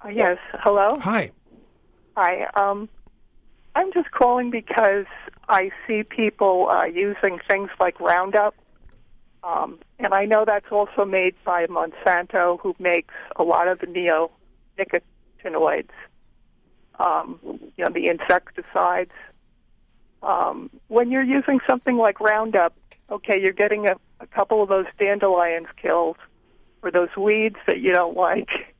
[0.04, 0.38] Uh, yes.
[0.52, 0.98] Hello.
[1.00, 1.30] Hi.
[2.16, 2.46] Hi.
[2.54, 2.88] Um,
[3.74, 5.06] I'm just calling because
[5.48, 8.54] I see people uh, using things like Roundup
[9.46, 13.86] um, and I know that's also made by Monsanto, who makes a lot of the
[13.86, 15.90] neonicotinoids,
[16.98, 19.12] um, you know, the insecticides.
[20.22, 22.74] Um, when you're using something like Roundup,
[23.10, 26.16] okay, you're getting a, a couple of those dandelions killed
[26.82, 28.74] or those weeds that you don't like.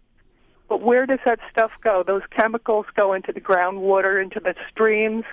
[0.68, 2.02] But where does that stuff go?
[2.04, 5.24] Those chemicals go into the groundwater, into the streams,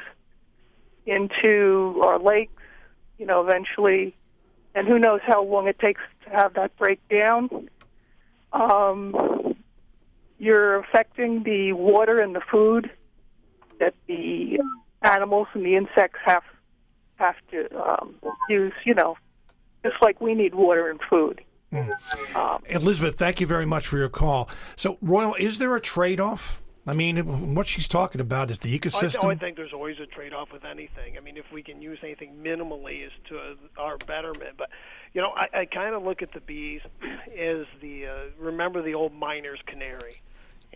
[1.06, 2.62] into our lakes,
[3.18, 4.16] you know, eventually
[4.76, 7.70] and who knows how long it takes to have that break down.
[8.52, 9.53] Um,
[10.44, 12.92] you're affecting the water and the food
[13.80, 14.60] that the
[15.02, 16.44] animals and the insects have
[17.16, 18.16] have to um,
[18.50, 18.74] use.
[18.86, 19.16] You know,
[19.84, 21.42] just like we need water and food.
[21.72, 22.36] Mm.
[22.36, 24.50] Um, Elizabeth, thank you very much for your call.
[24.76, 26.62] So, Royal, is there a trade off?
[26.86, 29.24] I mean, what she's talking about is the ecosystem.
[29.24, 31.18] I, I think there's always a trade-off with anything.
[31.18, 34.58] I mean, if we can use anything minimally, is to our betterment.
[34.58, 34.70] But
[35.14, 38.96] you know, I, I kind of look at the bees as the uh, remember the
[38.96, 40.22] old miner's canary,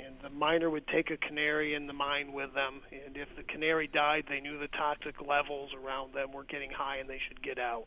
[0.05, 3.43] and the miner would take a canary in the mine with them, and if the
[3.43, 7.41] canary died, they knew the toxic levels around them were getting high, and they should
[7.41, 7.85] get out.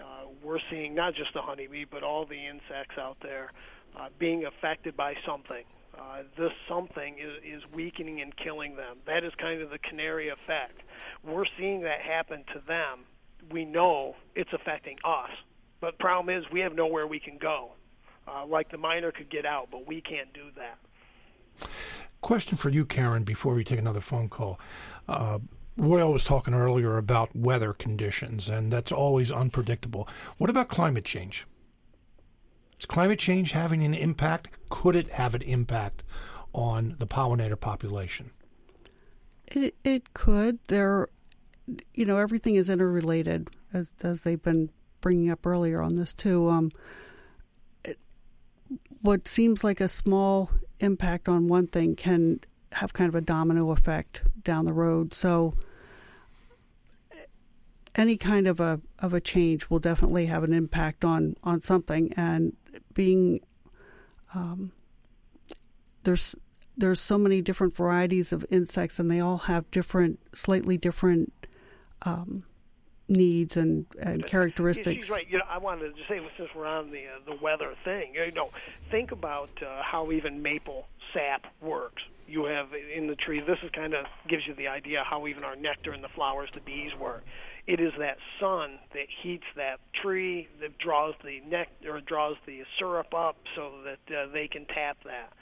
[0.00, 3.52] Uh, we're seeing not just the honeybee, but all the insects out there
[3.98, 5.64] uh, being affected by something
[5.98, 8.98] uh, this something is, is weakening and killing them.
[9.06, 10.80] That is kind of the canary effect.
[11.24, 13.04] We're seeing that happen to them.
[13.50, 15.30] We know it's affecting us.
[15.80, 17.72] But problem is, we have nowhere we can go.
[18.28, 20.78] Uh, like the miner could get out, but we can't do that.
[22.26, 24.58] Question for you, Karen, before we take another phone call.
[25.08, 25.38] Uh,
[25.76, 30.08] Royal was talking earlier about weather conditions, and that's always unpredictable.
[30.36, 31.46] What about climate change?
[32.80, 34.58] Is climate change having an impact?
[34.70, 36.02] Could it have an impact
[36.52, 38.32] on the pollinator population?
[39.46, 40.58] It it could.
[40.66, 41.06] There,
[41.94, 46.48] you know, everything is interrelated, as as they've been bringing up earlier on this too.
[46.48, 46.72] Um,
[47.84, 48.00] it,
[49.00, 52.40] what seems like a small impact on one thing can
[52.72, 55.14] have kind of a domino effect down the road.
[55.14, 55.54] So
[57.94, 62.12] any kind of a of a change will definitely have an impact on on something
[62.14, 62.54] and
[62.94, 63.40] being
[64.34, 64.72] um,
[66.02, 66.36] there's
[66.76, 71.32] there's so many different varieties of insects and they all have different slightly different
[72.02, 72.44] um,
[73.08, 75.06] needs and, and characteristics.
[75.06, 75.26] She's right.
[75.28, 78.32] You know, I wanted to say since we're on the uh, the weather thing, you
[78.32, 78.50] know,
[78.90, 82.02] think about uh, how even maple sap works.
[82.28, 83.40] You have in the tree.
[83.40, 86.48] This is kind of gives you the idea how even our nectar and the flowers,
[86.52, 87.22] the bees work
[87.66, 92.62] it is that sun that heats that tree that draws the nectar or draws the
[92.78, 95.32] syrup up so that uh, they can tap that.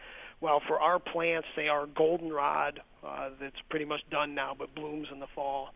[0.40, 5.08] Well, for our plants, they are goldenrod uh, that's pretty much done now, but blooms
[5.12, 5.70] in the fall.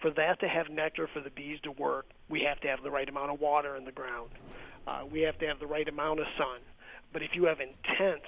[0.00, 2.90] For that to have nectar for the bees to work, we have to have the
[2.90, 4.30] right amount of water in the ground.
[4.86, 6.60] Uh, we have to have the right amount of sun.
[7.12, 8.24] But if you have intense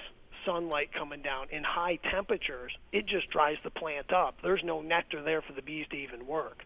[0.46, 4.36] sunlight coming down in high temperatures, it just dries the plant up.
[4.42, 6.62] There's no nectar there for the bees to even work.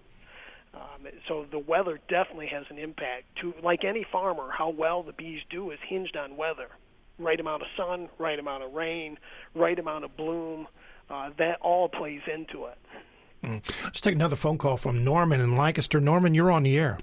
[0.75, 3.25] Um, so the weather definitely has an impact.
[3.41, 6.69] To like any farmer, how well the bees do is hinged on weather.
[7.19, 9.19] Right amount of sun, right amount of rain,
[9.55, 10.69] right amount of bloom.
[11.09, 12.79] Uh, that all plays into it.
[13.45, 13.63] Mm.
[13.85, 16.01] Let's take another phone call from Norman in Lancaster.
[16.01, 16.99] Norman, you're on the air.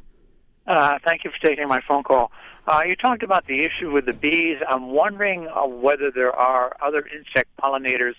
[0.68, 2.32] Uh, thank you for taking my phone call.
[2.68, 4.58] Uh, you talked about the issue with the bees.
[4.68, 8.16] I'm wondering uh, whether there are other insect pollinators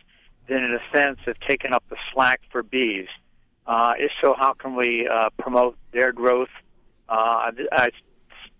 [0.48, 3.06] that, in a sense, have taken up the slack for bees.
[3.66, 6.48] Uh, if so, how can we uh, promote their growth?
[7.10, 7.90] Uh, I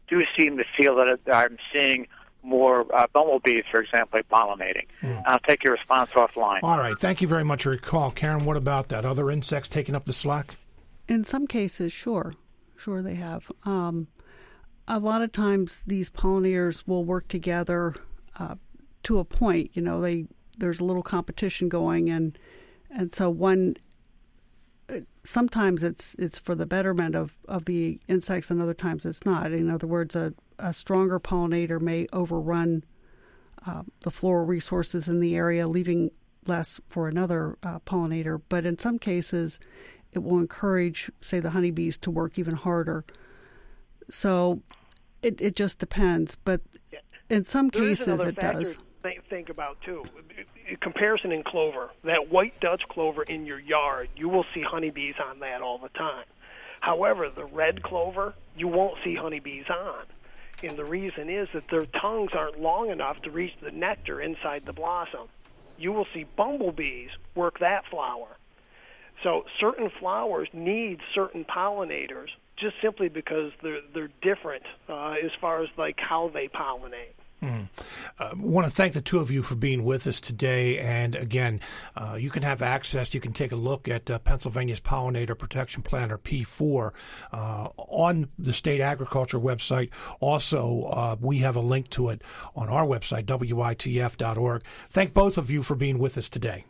[0.09, 2.07] do seem to feel that I'm seeing
[2.43, 4.87] more uh, bumblebees, for example, pollinating.
[5.03, 5.23] Mm.
[5.27, 6.61] I'll take your response offline.
[6.63, 6.99] All right.
[6.99, 8.11] Thank you very much for your call.
[8.11, 9.05] Karen, what about that?
[9.05, 10.57] Other insects taking up the slack?
[11.09, 12.35] In some cases, sure.
[12.77, 13.51] Sure, they have.
[13.65, 14.09] Um,
[14.87, 17.95] a lot of times, these pollinators will work together
[18.39, 18.55] uh,
[19.03, 19.71] to a point.
[19.75, 22.39] You know, they there's a little competition going, and
[22.91, 23.77] and so one
[25.25, 29.53] sometimes it's it's for the betterment of, of the insects and other times it's not.
[29.53, 32.85] In other words, a, a stronger pollinator may overrun
[33.67, 36.11] uh, the floral resources in the area, leaving
[36.47, 38.41] less for another uh, pollinator.
[38.49, 39.61] But in some cases,
[40.13, 43.05] it will encourage, say, the honeybees to work even harder.
[44.11, 44.63] So
[45.23, 46.37] it, it just depends.
[46.37, 46.61] But
[47.29, 48.79] in some there cases, it does.
[49.03, 50.05] Think, think about too
[50.77, 55.41] comparison in clover, that white Dutch clover in your yard, you will see honeybees on
[55.41, 56.25] that all the time.
[56.81, 60.05] However, the red clover, you won't see honeybees on.
[60.63, 64.63] And the reason is that their tongues aren't long enough to reach the nectar inside
[64.67, 65.29] the blossom.
[65.77, 68.37] You will see bumblebees work that flower.
[69.23, 75.63] So certain flowers need certain pollinators just simply because they're they're different uh, as far
[75.63, 77.15] as like how they pollinate.
[77.43, 77.69] Mm.
[78.19, 80.79] Uh, want to thank the two of you for being with us today.
[80.79, 81.61] And again,
[81.97, 85.83] uh, you can have access, you can take a look at uh, Pennsylvania's Pollinator Protection
[85.83, 86.93] Plan, or P4,
[87.33, 89.91] uh, on the state agriculture website.
[90.21, 92.23] Also, uh, we have a link to it
[92.57, 94.63] on our website, WITF.org.
[94.91, 96.65] Thank both of you for being with us today.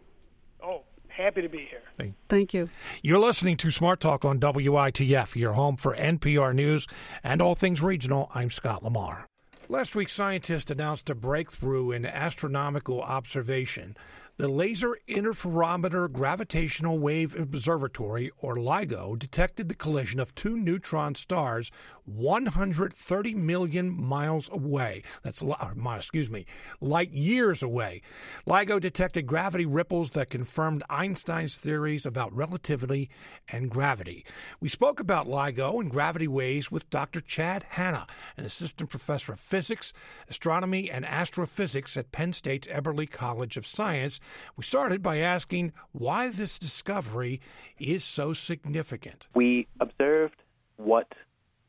[0.63, 1.83] Oh, happy to be here.
[1.97, 2.69] Thank, Thank you.
[3.03, 6.87] You're listening to Smart Talk on WITF, your home for NPR News
[7.25, 8.31] and all things regional.
[8.35, 9.27] I'm Scott Lamar.
[9.71, 13.99] Last week, scientists announced a breakthrough in astronomical observation.
[14.39, 21.71] The Laser Interferometer Gravitational Wave Observatory, or LIGO, detected the collision of two neutron stars
[22.09, 25.03] 130 million miles away.
[25.23, 26.47] That's, a lot uh, excuse me,
[26.81, 28.03] light years away.
[28.47, 33.11] LIGO detected gravity ripples that confirmed Einstein's theories about relativity
[33.49, 34.25] and gravity.
[34.61, 37.21] We spoke about LIGO and gravity waves with Dr.
[37.21, 39.93] Chad Hanna, an assistant professor of physics,
[40.29, 44.21] astronomy, and astrophysics at Penn State's Eberly College of Science
[44.57, 47.41] we started by asking why this discovery
[47.79, 49.29] is so significant.
[49.35, 50.43] We observed
[50.77, 51.13] what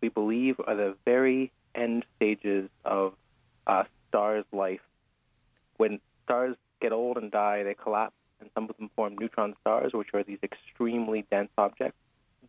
[0.01, 3.13] we believe are the very end stages of
[3.67, 4.81] a star's life.
[5.77, 9.93] When stars get old and die, they collapse, and some of them form neutron stars,
[9.93, 11.97] which are these extremely dense objects.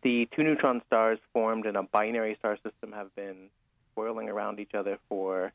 [0.03, 3.49] The two neutron stars formed in a binary star system have been
[3.93, 5.51] swirling around each other for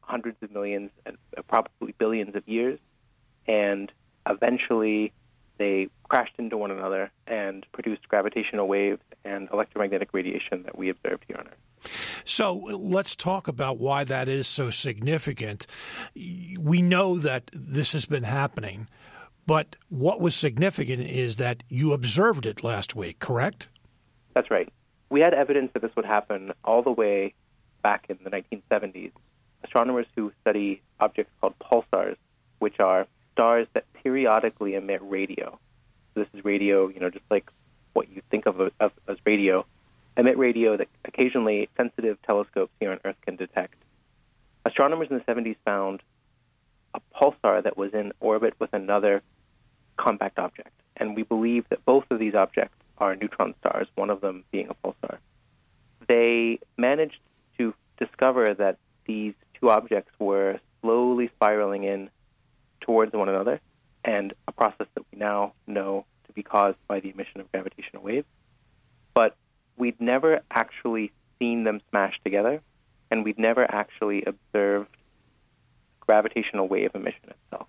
[0.00, 1.16] hundreds of millions and
[1.48, 2.78] probably billions of years,
[3.46, 3.92] and
[4.28, 5.12] eventually
[5.62, 11.24] they crashed into one another and produced gravitational waves and electromagnetic radiation that we observed
[11.28, 11.92] here on Earth.
[12.24, 15.68] So let's talk about why that is so significant.
[16.14, 18.88] We know that this has been happening,
[19.46, 23.68] but what was significant is that you observed it last week, correct?
[24.34, 24.68] That's right.
[25.10, 27.34] We had evidence that this would happen all the way
[27.82, 29.12] back in the 1970s.
[29.62, 32.16] Astronomers who study objects called pulsars,
[32.58, 35.58] which are stars that periodically emit radio.
[36.14, 37.50] So this is radio, you know, just like
[37.92, 39.66] what you think of, of as radio,
[40.16, 43.74] emit radio that occasionally sensitive telescopes here on Earth can detect.
[44.64, 46.02] Astronomers in the 70s found
[46.94, 49.22] a pulsar that was in orbit with another
[49.96, 54.20] compact object, and we believe that both of these objects are neutron stars, one of
[54.20, 55.18] them being a pulsar.
[56.08, 57.18] They managed
[57.58, 62.10] to discover that these two objects were slowly spiraling in
[62.82, 63.60] towards one another,
[64.04, 68.02] and a process that we now know to be caused by the emission of gravitational
[68.02, 68.26] waves.
[69.14, 69.36] But
[69.76, 72.60] we'd never actually seen them smash together,
[73.10, 74.96] and we'd never actually observed
[76.00, 77.68] gravitational wave emission itself.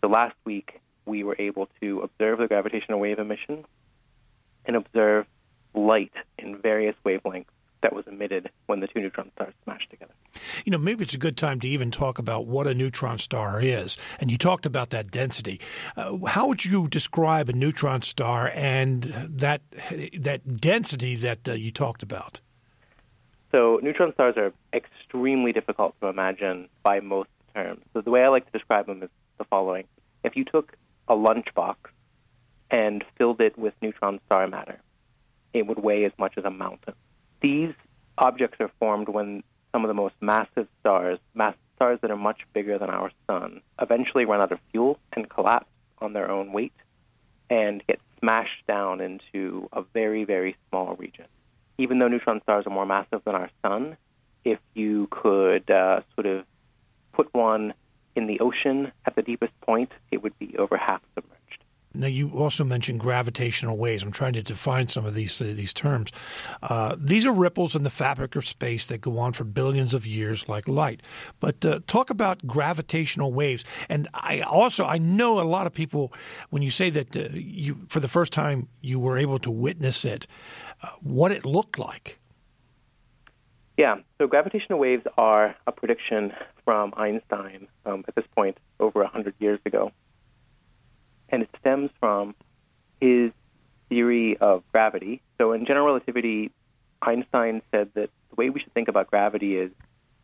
[0.00, 3.64] So last week, we were able to observe the gravitational wave emission
[4.64, 5.26] and observe
[5.74, 7.46] light in various wavelengths
[7.82, 10.12] that was emitted when the two neutron stars smashed together.
[10.64, 13.60] You know, maybe it's a good time to even talk about what a neutron star
[13.60, 13.96] is.
[14.20, 15.60] And you talked about that density.
[15.96, 19.62] Uh, how would you describe a neutron star and that
[20.18, 22.40] that density that uh, you talked about?
[23.50, 27.82] So, neutron stars are extremely difficult to imagine by most terms.
[27.94, 29.08] So, the way I like to describe them is
[29.38, 29.84] the following:
[30.22, 30.74] If you took
[31.08, 31.76] a lunchbox
[32.70, 34.80] and filled it with neutron star matter,
[35.54, 36.94] it would weigh as much as a mountain.
[37.40, 37.74] These
[38.16, 42.40] objects are formed when some of the most massive stars, mass stars that are much
[42.52, 46.72] bigger than our sun, eventually run out of fuel and collapse on their own weight
[47.50, 51.26] and get smashed down into a very, very small region.
[51.78, 53.96] Even though neutron stars are more massive than our sun,
[54.44, 56.44] if you could uh, sort of
[57.12, 57.74] put one
[58.16, 61.37] in the ocean at the deepest point, it would be over half submerged.
[61.94, 64.02] Now, you also mentioned gravitational waves.
[64.02, 66.12] I'm trying to define some of these uh, these terms.
[66.62, 70.06] Uh, these are ripples in the fabric of space that go on for billions of
[70.06, 71.02] years, like light.
[71.40, 73.64] But uh, talk about gravitational waves.
[73.88, 76.12] And I also I know a lot of people
[76.50, 80.04] when you say that uh, you for the first time you were able to witness
[80.04, 80.26] it,
[80.82, 82.18] uh, what it looked like.
[83.78, 86.32] Yeah, so gravitational waves are a prediction
[86.64, 89.92] from Einstein um, at this point over 100 years ago
[91.28, 92.34] and it stems from
[93.00, 93.32] his
[93.88, 95.22] theory of gravity.
[95.38, 96.50] So, in general relativity,
[97.02, 99.70] Einstein said that the way we should think about gravity is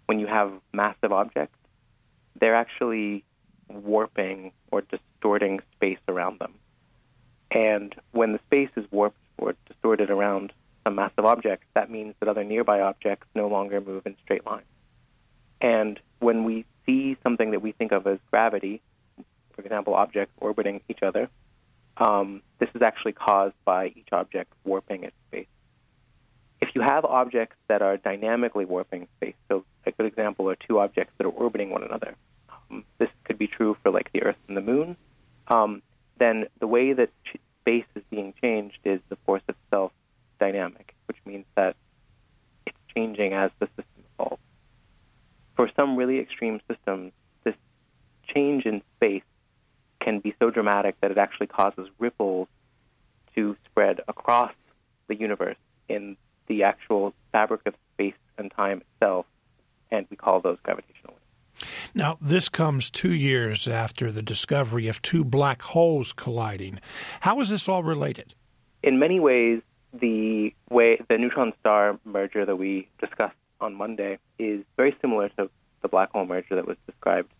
[0.07, 1.57] when you have massive objects,
[2.41, 3.25] they're actually
[3.69, 6.55] warping or distorting space around them.
[7.51, 10.53] And when the space is warped or distorted around
[10.85, 14.67] some massive object, that means that other nearby objects no longer move in straight lines.
[15.61, 18.83] And when we see something that we think of as gravity,
[19.55, 21.29] for example, objects orbiting each other,
[21.97, 25.47] um, this is actually caused by each object warping its space.
[26.61, 30.79] If you have objects that are dynamically warping space, so a good example are two
[30.79, 32.17] objects that are orbiting one another.
[32.71, 34.97] Um, this could be true for like the Earth and the Moon.
[35.49, 35.83] Um,
[36.19, 37.11] then the way that
[37.61, 39.93] space is being changed is the force itself
[40.41, 41.77] dynamic, which means that
[42.67, 44.43] it's changing as the system evolves.
[45.57, 47.13] For some really extreme systems,
[47.45, 47.55] this
[48.27, 49.23] change in space
[50.05, 52.47] can be so dramatic that it actually causes ripples
[53.35, 54.53] to spread across
[55.09, 55.57] the universe
[55.89, 59.27] in the actual fabric of space and time itself,
[59.91, 61.71] and we call those gravitational waves.
[61.95, 66.81] Now, this comes two years after the discovery of two black holes colliding.
[67.21, 68.35] How is this all related?
[68.83, 74.65] In many ways, the way the neutron star merger that we discussed on Monday is
[74.77, 75.49] very similar to
[75.83, 77.31] the black hole merger that was described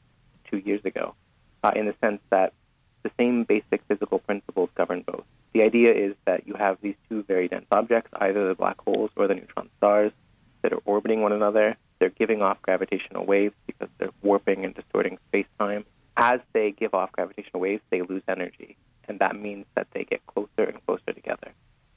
[0.49, 1.15] two years ago
[1.65, 2.53] uh, in the sense that
[3.03, 5.25] the same basic physical principles govern both.
[5.55, 9.11] The idea is that you have these two very dense objects, either the black holes
[9.17, 10.13] or the neutron stars,
[10.63, 11.77] that are orbiting one another.
[11.99, 15.85] They're giving off gravitational waves because they're warping and distorting space time.
[16.17, 18.77] As they give off gravitational waves, they lose energy,
[19.09, 21.53] and that means that they get closer and closer together.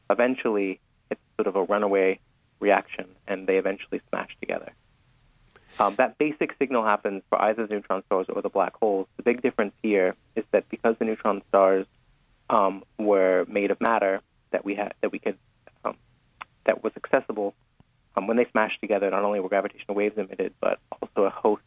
[0.09, 0.79] Eventually,
[1.11, 2.19] it's sort of a runaway
[2.59, 4.71] reaction, and they eventually smash together.
[5.79, 9.07] Um, that basic signal happens for either the neutron stars or the black holes.
[9.17, 11.85] The big difference here is that because the neutron stars
[12.49, 14.21] um, were made of matter
[14.51, 15.37] that we had that we could
[15.85, 15.95] um,
[16.65, 17.53] that was accessible
[18.15, 21.61] um, when they smashed together, not only were gravitational waves emitted, but also a host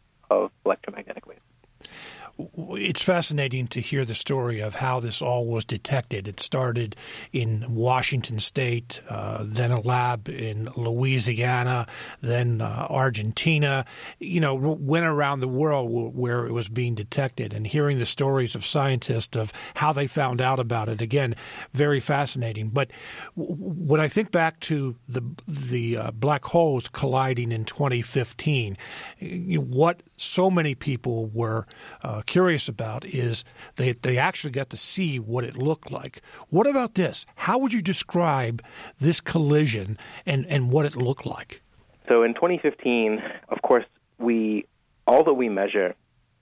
[2.71, 6.29] it's fascinating to hear the story of how this all was detected.
[6.29, 6.97] It started
[7.33, 11.87] in Washington State, uh, then a lab in Louisiana,
[12.21, 13.85] then uh, Argentina.
[14.19, 18.55] You know, went around the world where it was being detected, and hearing the stories
[18.55, 21.01] of scientists of how they found out about it.
[21.01, 21.35] Again,
[21.73, 22.69] very fascinating.
[22.69, 22.91] But
[23.37, 28.77] when I think back to the the uh, black holes colliding in 2015,
[29.21, 31.67] what so many people were
[32.03, 33.43] uh, curious about is
[33.77, 36.21] they, they actually got to see what it looked like.
[36.51, 37.25] What about this?
[37.37, 38.63] How would you describe
[38.99, 41.63] this collision and, and what it looked like?
[42.09, 43.85] So in 2015, of course,
[44.19, 44.67] we
[45.07, 45.95] all that we measure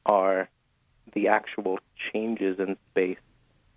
[0.06, 0.48] are
[1.14, 1.78] the actual
[2.12, 3.18] changes in space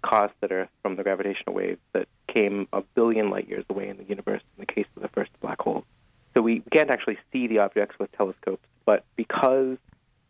[0.01, 3.97] caused that are from the gravitational waves that came a billion light years away in
[3.97, 5.85] the universe in the case of the first black hole.
[6.33, 9.77] So we can't actually see the objects with telescopes, but because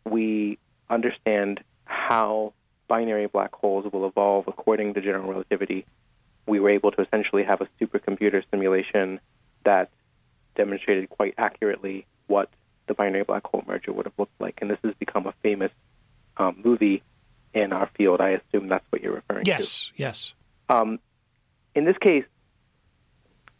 [0.04, 0.58] we
[0.90, 2.52] understand how
[2.88, 5.86] binary black holes will evolve according to general relativity,
[6.46, 9.20] we were able to essentially have a supercomputer simulation
[9.64, 9.90] that
[10.56, 12.48] demonstrated quite accurately what
[12.86, 14.58] the binary black hole merger would have looked like.
[14.60, 15.70] And this has become a famous
[16.36, 17.02] um, movie
[17.54, 18.20] in our field.
[18.20, 19.92] I assume that's what you're referring yes, to.
[19.96, 20.34] Yes,
[20.68, 20.76] yes.
[20.76, 20.98] Um,
[21.74, 22.24] in this case,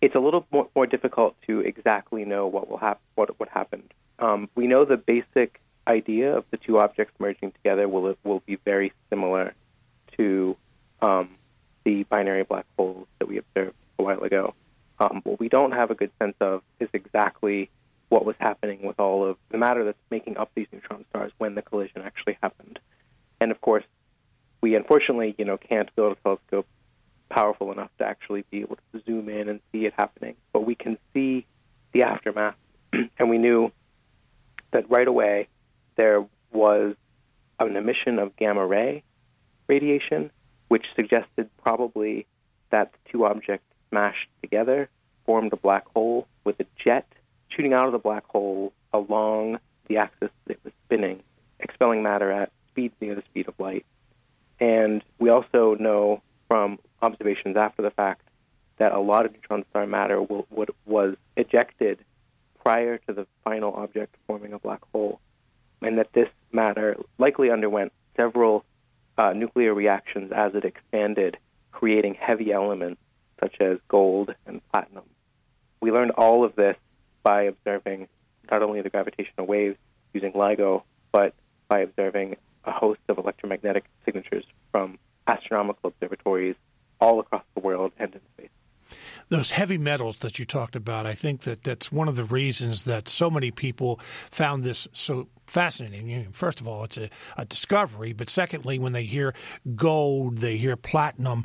[0.03, 3.03] it's a little more, more, difficult to exactly know what will happen.
[3.15, 3.95] What what happened?
[4.19, 8.57] Um, we know the basic idea of the two objects merging together will will be
[8.57, 9.55] very similar
[10.19, 10.57] to
[11.01, 11.31] um,
[11.85, 14.55] the binary black holes that we observed a while ago.
[14.99, 17.71] Um, what we don't have a good sense of is exactly
[18.09, 21.55] what was happening with all of the matter that's making up these neutron stars when
[21.55, 22.79] the collision actually happened.
[23.41, 23.85] And of course,
[24.61, 26.67] we unfortunately, you know, can't build a telescope
[27.33, 30.35] powerful enough to actually be able to zoom in and see it happening.
[30.53, 31.47] But we can see
[31.93, 32.57] the aftermath,
[32.93, 33.73] and we knew
[34.73, 35.49] that right away
[35.97, 36.95] there was
[37.59, 39.03] an emission of gamma ray
[39.67, 40.31] radiation,
[40.69, 42.27] which suggested probably
[42.71, 44.89] that the two objects smashed together
[45.25, 47.07] formed a black hole with a jet
[47.49, 49.59] shooting out of the black hole along
[49.89, 51.23] the axis that it was spinning,
[51.61, 53.87] expelling matter at speeds near the speed of light.
[54.61, 56.23] And we also know
[56.53, 58.29] from observations after the fact
[58.77, 61.99] that a lot of neutron star matter will, would, was ejected
[62.63, 65.19] prior to the final object forming a black hole
[65.81, 68.67] and that this matter likely underwent several
[69.17, 71.39] uh, nuclear reactions as it expanded,
[71.71, 73.01] creating heavy elements
[73.41, 75.05] such as gold and platinum.
[75.81, 76.77] We learned all of this
[77.23, 78.09] by observing
[78.51, 79.79] not only the gravitational waves
[80.13, 80.83] using LIGO,
[81.13, 81.33] but
[81.69, 86.57] by observing a host of electromagnetic signatures from astronomical observatories
[87.01, 88.51] all across the world and in space
[89.29, 92.85] those heavy metals that you talked about, I think that that's one of the reasons
[92.85, 93.99] that so many people
[94.31, 96.29] found this so fascinating.
[96.33, 99.35] First of all, it's a, a discovery, but secondly, when they hear
[99.75, 101.45] gold, they hear platinum,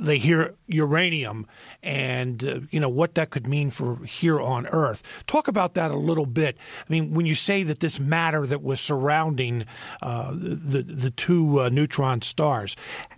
[0.00, 1.46] they hear uranium,
[1.82, 5.02] and uh, you know what that could mean for here on Earth.
[5.26, 6.56] Talk about that a little bit.
[6.80, 9.64] I mean, when you say that this matter that was surrounding
[10.02, 12.76] uh, the the two uh, neutron stars,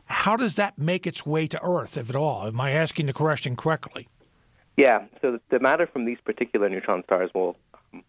[0.08, 2.46] how does that make its way to Earth, if at all?
[2.46, 4.08] Am I asking the question correctly?
[4.76, 5.06] Yeah.
[5.20, 7.56] So the matter from these particular neutron stars will
[7.92, 8.02] um,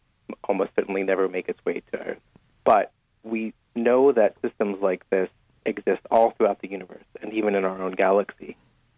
[0.44, 2.22] almost certainly never make its way to Earth.
[2.64, 2.92] But
[3.24, 5.30] we know that systems like this
[5.66, 8.56] exist all throughout the universe and even in our own galaxy.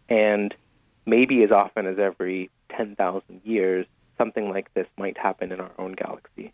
[0.08, 0.54] And
[1.06, 3.86] maybe as often as every 10,000 years,
[4.18, 6.52] something like this might happen in our own galaxy.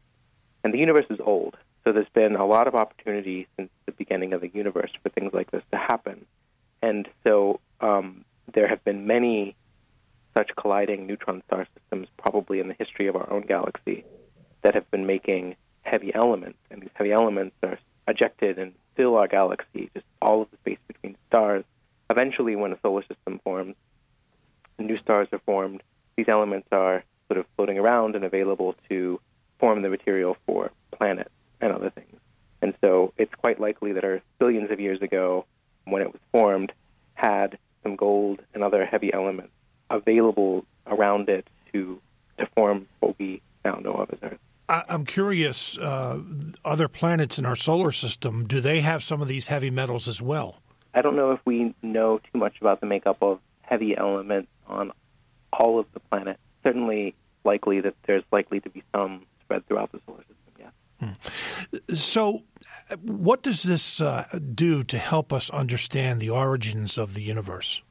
[0.65, 4.33] And the universe is old, so there's been a lot of opportunity since the beginning
[4.33, 6.27] of the universe for things like this to happen.
[6.83, 9.57] And so um, there have been many
[10.37, 14.05] such colliding neutron star systems probably in the history of our own galaxy
[14.63, 19.29] that have been making heavy elements, and these heavy elements are ejected and fill our
[19.29, 21.65] galaxy, just all of the space between stars.
[22.11, 23.75] Eventually, when a solar system forms,
[24.79, 25.83] new stars are formed.
[26.17, 29.21] These elements are sort of floating around and available to
[29.59, 32.17] form the material for planets and other things.
[32.63, 35.45] And so it's quite likely that Earth, billions of years ago,
[35.91, 36.73] when it was formed,
[37.15, 39.53] had some gold and other heavy elements
[39.91, 42.01] available around it to
[42.39, 44.39] to form what we now know of as Earth.
[44.69, 45.79] I'm curious.
[45.79, 46.21] Uh,
[46.65, 50.21] other planets in our solar system do they have some of these heavy metals as
[50.21, 50.61] well?
[50.95, 54.93] I don't know if we know too much about the makeup of heavy elements on
[55.53, 56.41] all of the planets.
[56.63, 57.15] Certainly,
[57.45, 60.37] likely that there's likely to be some spread throughout the solar system.
[60.59, 61.09] Yeah.
[61.09, 61.95] Hmm.
[61.95, 62.43] So,
[63.03, 67.83] what does this uh, do to help us understand the origins of the universe?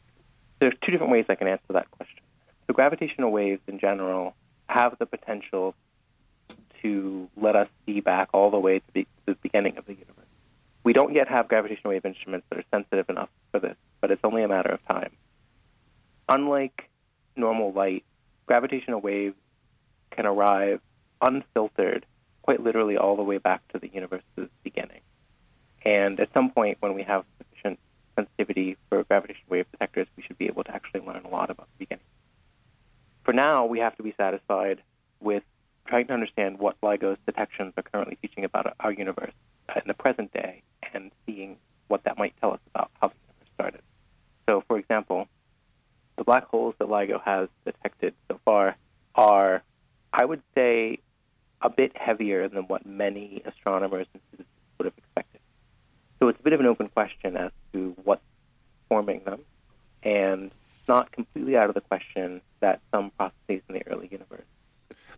[0.60, 2.20] There's two different ways I can answer that question.
[2.68, 4.36] So, gravitational waves in general
[4.68, 5.76] have the potential
[6.82, 9.94] to let us see back all the way to the, to the beginning of the
[9.94, 10.14] universe.
[10.84, 14.22] We don't yet have gravitational wave instruments that are sensitive enough for this, but it's
[14.24, 15.12] only a matter of time.
[16.30, 16.90] Unlike
[17.36, 18.04] normal light,
[18.46, 19.36] gravitational waves
[20.12, 20.82] can arrive
[21.22, 22.06] unfiltered,
[22.48, 25.02] quite literally all the way back to the universe's beginning.
[25.84, 27.78] And at some point, when we have sufficient
[28.16, 31.68] sensitivity for gravitational wave detectors, we should be able to actually learn a lot about
[31.78, 32.06] the beginning.
[33.26, 34.82] For now, we have to be satisfied
[35.20, 35.44] with
[35.88, 39.34] trying to understand what LIGO's detections are currently teaching about our universe
[39.76, 41.58] in the present day and seeing
[41.90, 43.82] what that might tell us about how the universe started.
[44.48, 45.28] So, for example,
[46.16, 48.78] the black holes that LIGO has detected so far
[49.16, 49.64] are,
[50.14, 51.00] I would say,
[51.62, 54.08] a bit heavier than what many astronomers
[54.78, 55.42] would have expected.
[56.20, 58.22] So it's a bit of an open question as to what's
[58.90, 59.42] forming them,
[60.04, 64.46] and it's not completely out of the question that some processes in the early universe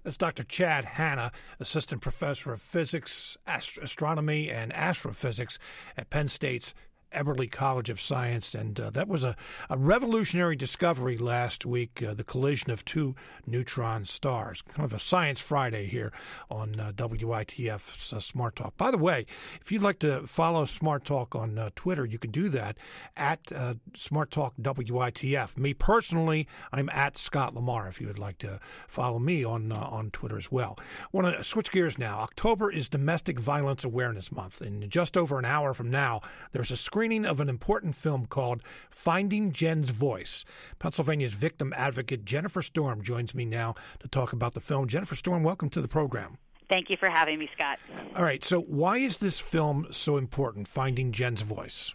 [0.04, 0.44] that's Dr.
[0.44, 5.60] Chad Hanna, Assistant Professor of Physics, Ast- Astronomy, and Astrophysics
[5.98, 6.74] at Penn State's
[7.14, 9.36] Eberly College of Science, and uh, that was a,
[9.70, 14.62] a, revolutionary discovery last week uh, the collision of two neutron stars.
[14.62, 16.12] Kind of a Science Friday here
[16.52, 18.78] on uh, WITF's uh, Smart Talk.
[18.78, 19.26] By the way,
[19.60, 22.78] if you'd like to follow Smart Talk on uh, Twitter, you can do that
[23.18, 25.58] at uh, Smart Talk WITF.
[25.58, 30.12] Me personally, I'm at Scott Lamar if you would like to follow me on, on
[30.12, 30.78] Twitter as well.
[31.12, 32.20] Want to switch gears now.
[32.20, 36.78] October is Domestic Violence Awareness Month, and just over an hour from now, there's a
[37.00, 40.44] screening of an important film called Finding Jen's Voice.
[40.80, 44.86] Pennsylvania's victim advocate Jennifer Storm joins me now to talk about the film.
[44.86, 46.40] Jennifer Storm, welcome to the program.
[46.68, 47.80] Thank you for having me, Scott.
[48.18, 51.94] All right, so why is this film so important, Finding Jen's Voice?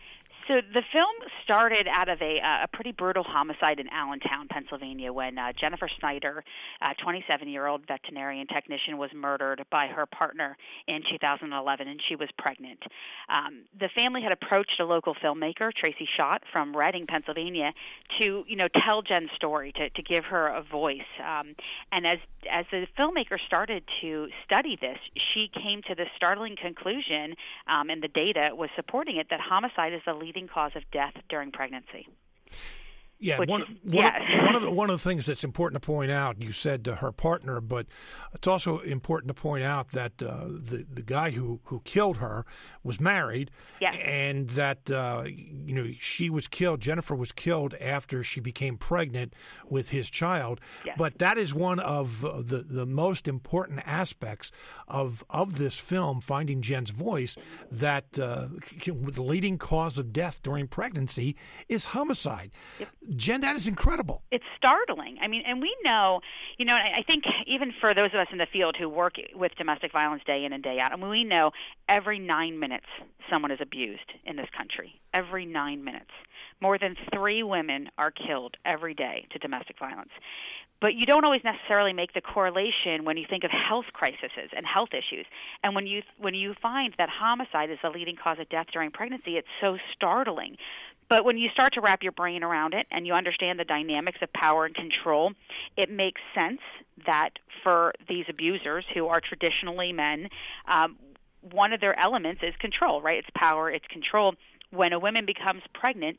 [0.48, 5.10] So the film started out of a, uh, a pretty brutal homicide in Allentown, Pennsylvania,
[5.10, 6.44] when uh, Jennifer Snyder,
[6.82, 12.82] a 27-year-old veterinarian technician, was murdered by her partner in 2011, and she was pregnant.
[13.30, 17.72] Um, the family had approached a local filmmaker, Tracy Schott from Reading, Pennsylvania,
[18.20, 21.00] to you know tell Jen's story, to, to give her a voice.
[21.24, 21.54] Um,
[21.90, 22.18] and as
[22.52, 24.98] as the filmmaker started to study this,
[25.32, 27.34] she came to the startling conclusion,
[27.66, 30.82] um, and the data was supporting it, that homicide is the leading leading cause of
[30.92, 32.08] death during pregnancy.
[33.24, 34.44] Yeah, Which one, is, one, yes.
[34.44, 36.96] one, of the, one of the things that's important to point out, you said to
[36.96, 37.86] her partner, but
[38.34, 42.44] it's also important to point out that uh, the the guy who, who killed her
[42.82, 43.50] was married,
[43.80, 43.96] yes.
[44.04, 46.80] and that uh, you know she was killed.
[46.80, 49.32] Jennifer was killed after she became pregnant
[49.66, 50.60] with his child.
[50.84, 50.96] Yes.
[50.98, 54.52] But that is one of the the most important aspects
[54.86, 57.36] of of this film, Finding Jen's Voice.
[57.72, 58.48] That uh,
[58.84, 61.36] the leading cause of death during pregnancy
[61.70, 62.50] is homicide.
[62.78, 62.88] Yep.
[63.16, 64.22] Jen, that is incredible.
[64.30, 65.18] It's startling.
[65.20, 66.20] I mean, and we know,
[66.58, 69.52] you know, I think even for those of us in the field who work with
[69.56, 71.50] domestic violence day in and day out, I mean, we know
[71.88, 72.86] every nine minutes
[73.30, 75.00] someone is abused in this country.
[75.12, 76.10] Every nine minutes.
[76.60, 80.12] More than three women are killed every day to domestic violence.
[80.80, 84.66] But you don't always necessarily make the correlation when you think of health crises and
[84.66, 85.24] health issues.
[85.62, 88.90] And when you when you find that homicide is the leading cause of death during
[88.90, 90.56] pregnancy, it's so startling
[91.08, 94.18] but when you start to wrap your brain around it and you understand the dynamics
[94.22, 95.32] of power and control,
[95.76, 96.60] it makes sense
[97.06, 97.30] that
[97.62, 100.28] for these abusers who are traditionally men,
[100.68, 100.96] um,
[101.52, 103.18] one of their elements is control, right?
[103.18, 104.34] It's power, it's control.
[104.70, 106.18] When a woman becomes pregnant,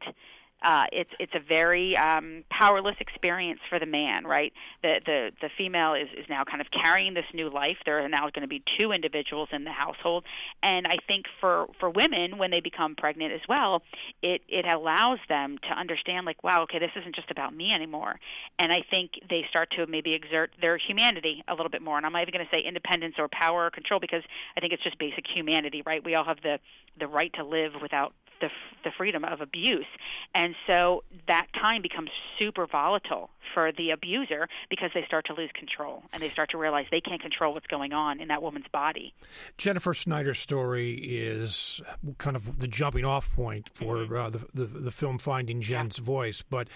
[0.66, 4.52] uh, it's it's a very um, powerless experience for the man, right?
[4.82, 7.78] The the the female is is now kind of carrying this new life.
[7.86, 10.24] There are now going to be two individuals in the household,
[10.64, 13.84] and I think for for women when they become pregnant as well,
[14.24, 18.20] it it allows them to understand like, wow, okay, this isn't just about me anymore,
[18.58, 21.98] and I think they start to maybe exert their humanity a little bit more.
[21.98, 24.24] And I'm not even going to say independence or power or control because
[24.58, 26.04] I think it's just basic humanity, right?
[26.04, 26.58] We all have the
[27.00, 28.50] the right to live without the
[28.84, 29.86] the freedom of abuse,
[30.34, 32.10] and so that time becomes
[32.40, 36.58] super volatile for the abuser because they start to lose control and they start to
[36.58, 39.14] realize they can't control what's going on in that woman's body.
[39.58, 41.82] Jennifer Snyder's story is
[42.18, 44.16] kind of the jumping off point for Mm-hmm.
[44.16, 46.68] uh, the, the, the film Finding Jen's Voice, but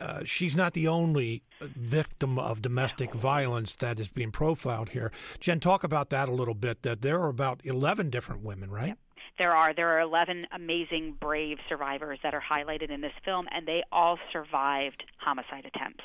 [0.00, 5.10] uh, she's not the only victim of domestic violence that is being profiled here.
[5.40, 6.82] Jen, talk about that a little bit.
[6.82, 8.96] That there are about eleven different women, right?
[9.38, 13.66] There are there are 11 amazing brave survivors that are highlighted in this film and
[13.66, 16.04] they all survived homicide attempts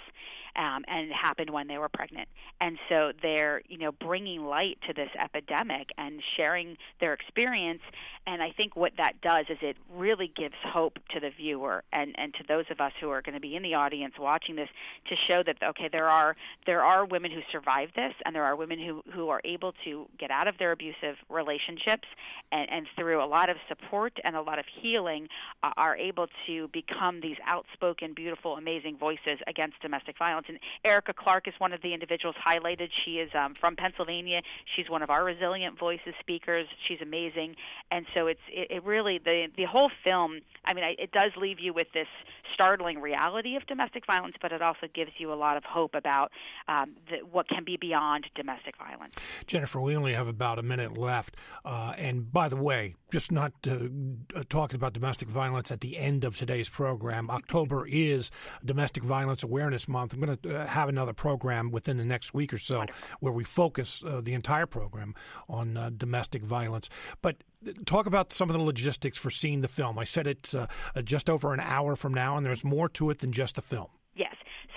[0.55, 2.27] um, and it happened when they were pregnant.
[2.59, 7.81] And so they're, you know, bringing light to this epidemic and sharing their experience.
[8.27, 12.15] And I think what that does is it really gives hope to the viewer and,
[12.17, 14.69] and to those of us who are going to be in the audience watching this
[15.09, 16.35] to show that okay, there are
[16.65, 20.07] there are women who survive this, and there are women who who are able to
[20.19, 22.07] get out of their abusive relationships,
[22.51, 25.27] and, and through a lot of support and a lot of healing,
[25.63, 30.40] uh, are able to become these outspoken, beautiful, amazing voices against domestic violence.
[30.47, 32.89] And Erica Clark is one of the individuals highlighted.
[33.05, 34.41] She is um, from Pennsylvania.
[34.75, 36.67] She's one of our resilient voices speakers.
[36.87, 37.55] She's amazing,
[37.91, 40.39] and so it's it, it really the the whole film.
[40.65, 42.07] I mean, I, it does leave you with this
[42.53, 46.31] startling reality of domestic violence, but it also gives you a lot of hope about
[46.67, 49.15] um, the, what can be beyond domestic violence.
[49.47, 51.35] Jennifer, we only have about a minute left.
[51.65, 56.23] Uh, and by the way, just not uh, talking about domestic violence at the end
[56.23, 58.31] of today's program, October is
[58.63, 60.13] Domestic Violence Awareness Month.
[60.13, 63.01] I'm going uh, have another program within the next week or so Wonderful.
[63.19, 65.15] where we focus uh, the entire program
[65.47, 66.89] on uh, domestic violence.
[67.21, 67.43] But
[67.85, 69.99] talk about some of the logistics for seeing the film.
[69.99, 70.67] I said it's uh,
[71.03, 73.87] just over an hour from now, and there's more to it than just the film.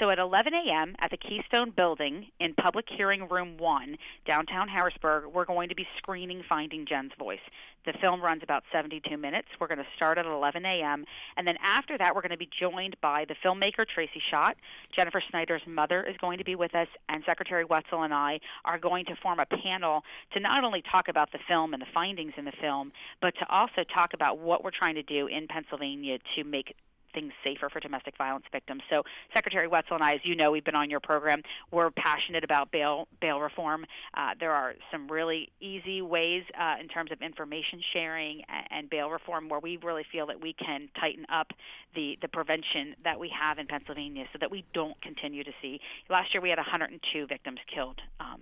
[0.01, 0.97] So at 11 a.m.
[0.99, 5.87] at the Keystone Building in Public Hearing Room 1, downtown Harrisburg, we're going to be
[5.99, 7.39] screening Finding Jen's Voice.
[7.87, 9.47] The film runs about 72 minutes.
[9.61, 11.05] We're going to start at 11 a.m.
[11.37, 14.57] And then after that, we're going to be joined by the filmmaker Tracy Schott.
[14.97, 18.79] Jennifer Snyder's mother is going to be with us, and Secretary Wetzel and I are
[18.79, 22.33] going to form a panel to not only talk about the film and the findings
[22.37, 22.91] in the film,
[23.23, 26.75] but to also talk about what we're trying to do in Pennsylvania to make
[27.15, 28.83] things safer for domestic violence victims.
[28.91, 29.03] So
[29.33, 31.43] Secretary Wetzel and I, as you know, we've been on your program.
[31.71, 33.87] We're passionate about bail bail reform.
[34.15, 38.91] Uh, there are some really easy ways uh, in terms of information sharing and, and
[38.91, 41.49] bail reform where we really feel that we can tighten up
[41.95, 45.81] the the prevention that we have in Pennsylvania so that we don't continue to see.
[46.11, 48.41] Last year we had 102 victims killed um,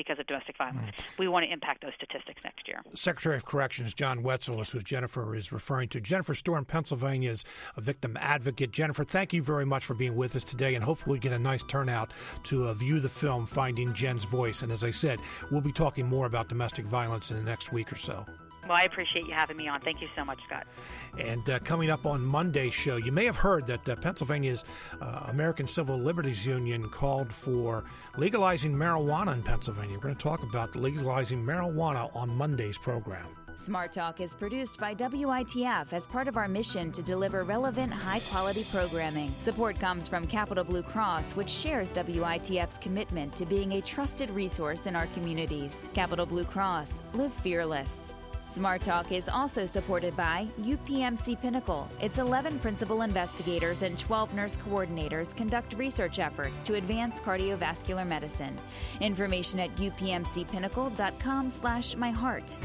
[0.00, 0.96] because of domestic violence.
[0.96, 1.18] Mm.
[1.18, 2.80] We want to impact those statistics next year.
[2.94, 6.00] Secretary of Corrections John Wetzel is who Jennifer is referring to.
[6.00, 7.44] Jennifer Storm, Pennsylvania's
[7.76, 8.70] a victim advocate.
[8.70, 11.38] Jennifer, thank you very much for being with us today, and hopefully we get a
[11.38, 12.12] nice turnout
[12.44, 14.62] to uh, view the film Finding Jen's Voice.
[14.62, 15.20] And as I said,
[15.50, 18.24] we'll be talking more about domestic violence in the next week or so.
[18.64, 19.80] Well, I appreciate you having me on.
[19.80, 20.66] Thank you so much, Scott.
[21.18, 24.64] And uh, coming up on Monday's show, you may have heard that uh, Pennsylvania's
[25.00, 27.84] uh, American Civil Liberties Union called for
[28.16, 29.96] legalizing marijuana in Pennsylvania.
[29.96, 33.26] We're going to talk about legalizing marijuana on Monday's program.
[33.62, 38.20] Smart Talk is produced by WITF as part of our mission to deliver relevant, high
[38.20, 39.30] quality programming.
[39.38, 44.86] Support comes from Capital Blue Cross, which shares WITF's commitment to being a trusted resource
[44.86, 45.90] in our communities.
[45.92, 48.14] Capital Blue Cross, live fearless.
[48.54, 51.88] Smart Talk is also supported by UPMC Pinnacle.
[52.00, 58.56] Its 11 principal investigators and 12 nurse coordinators conduct research efforts to advance cardiovascular medicine.
[59.00, 62.56] Information at upmcpinnacle.com slash myheart.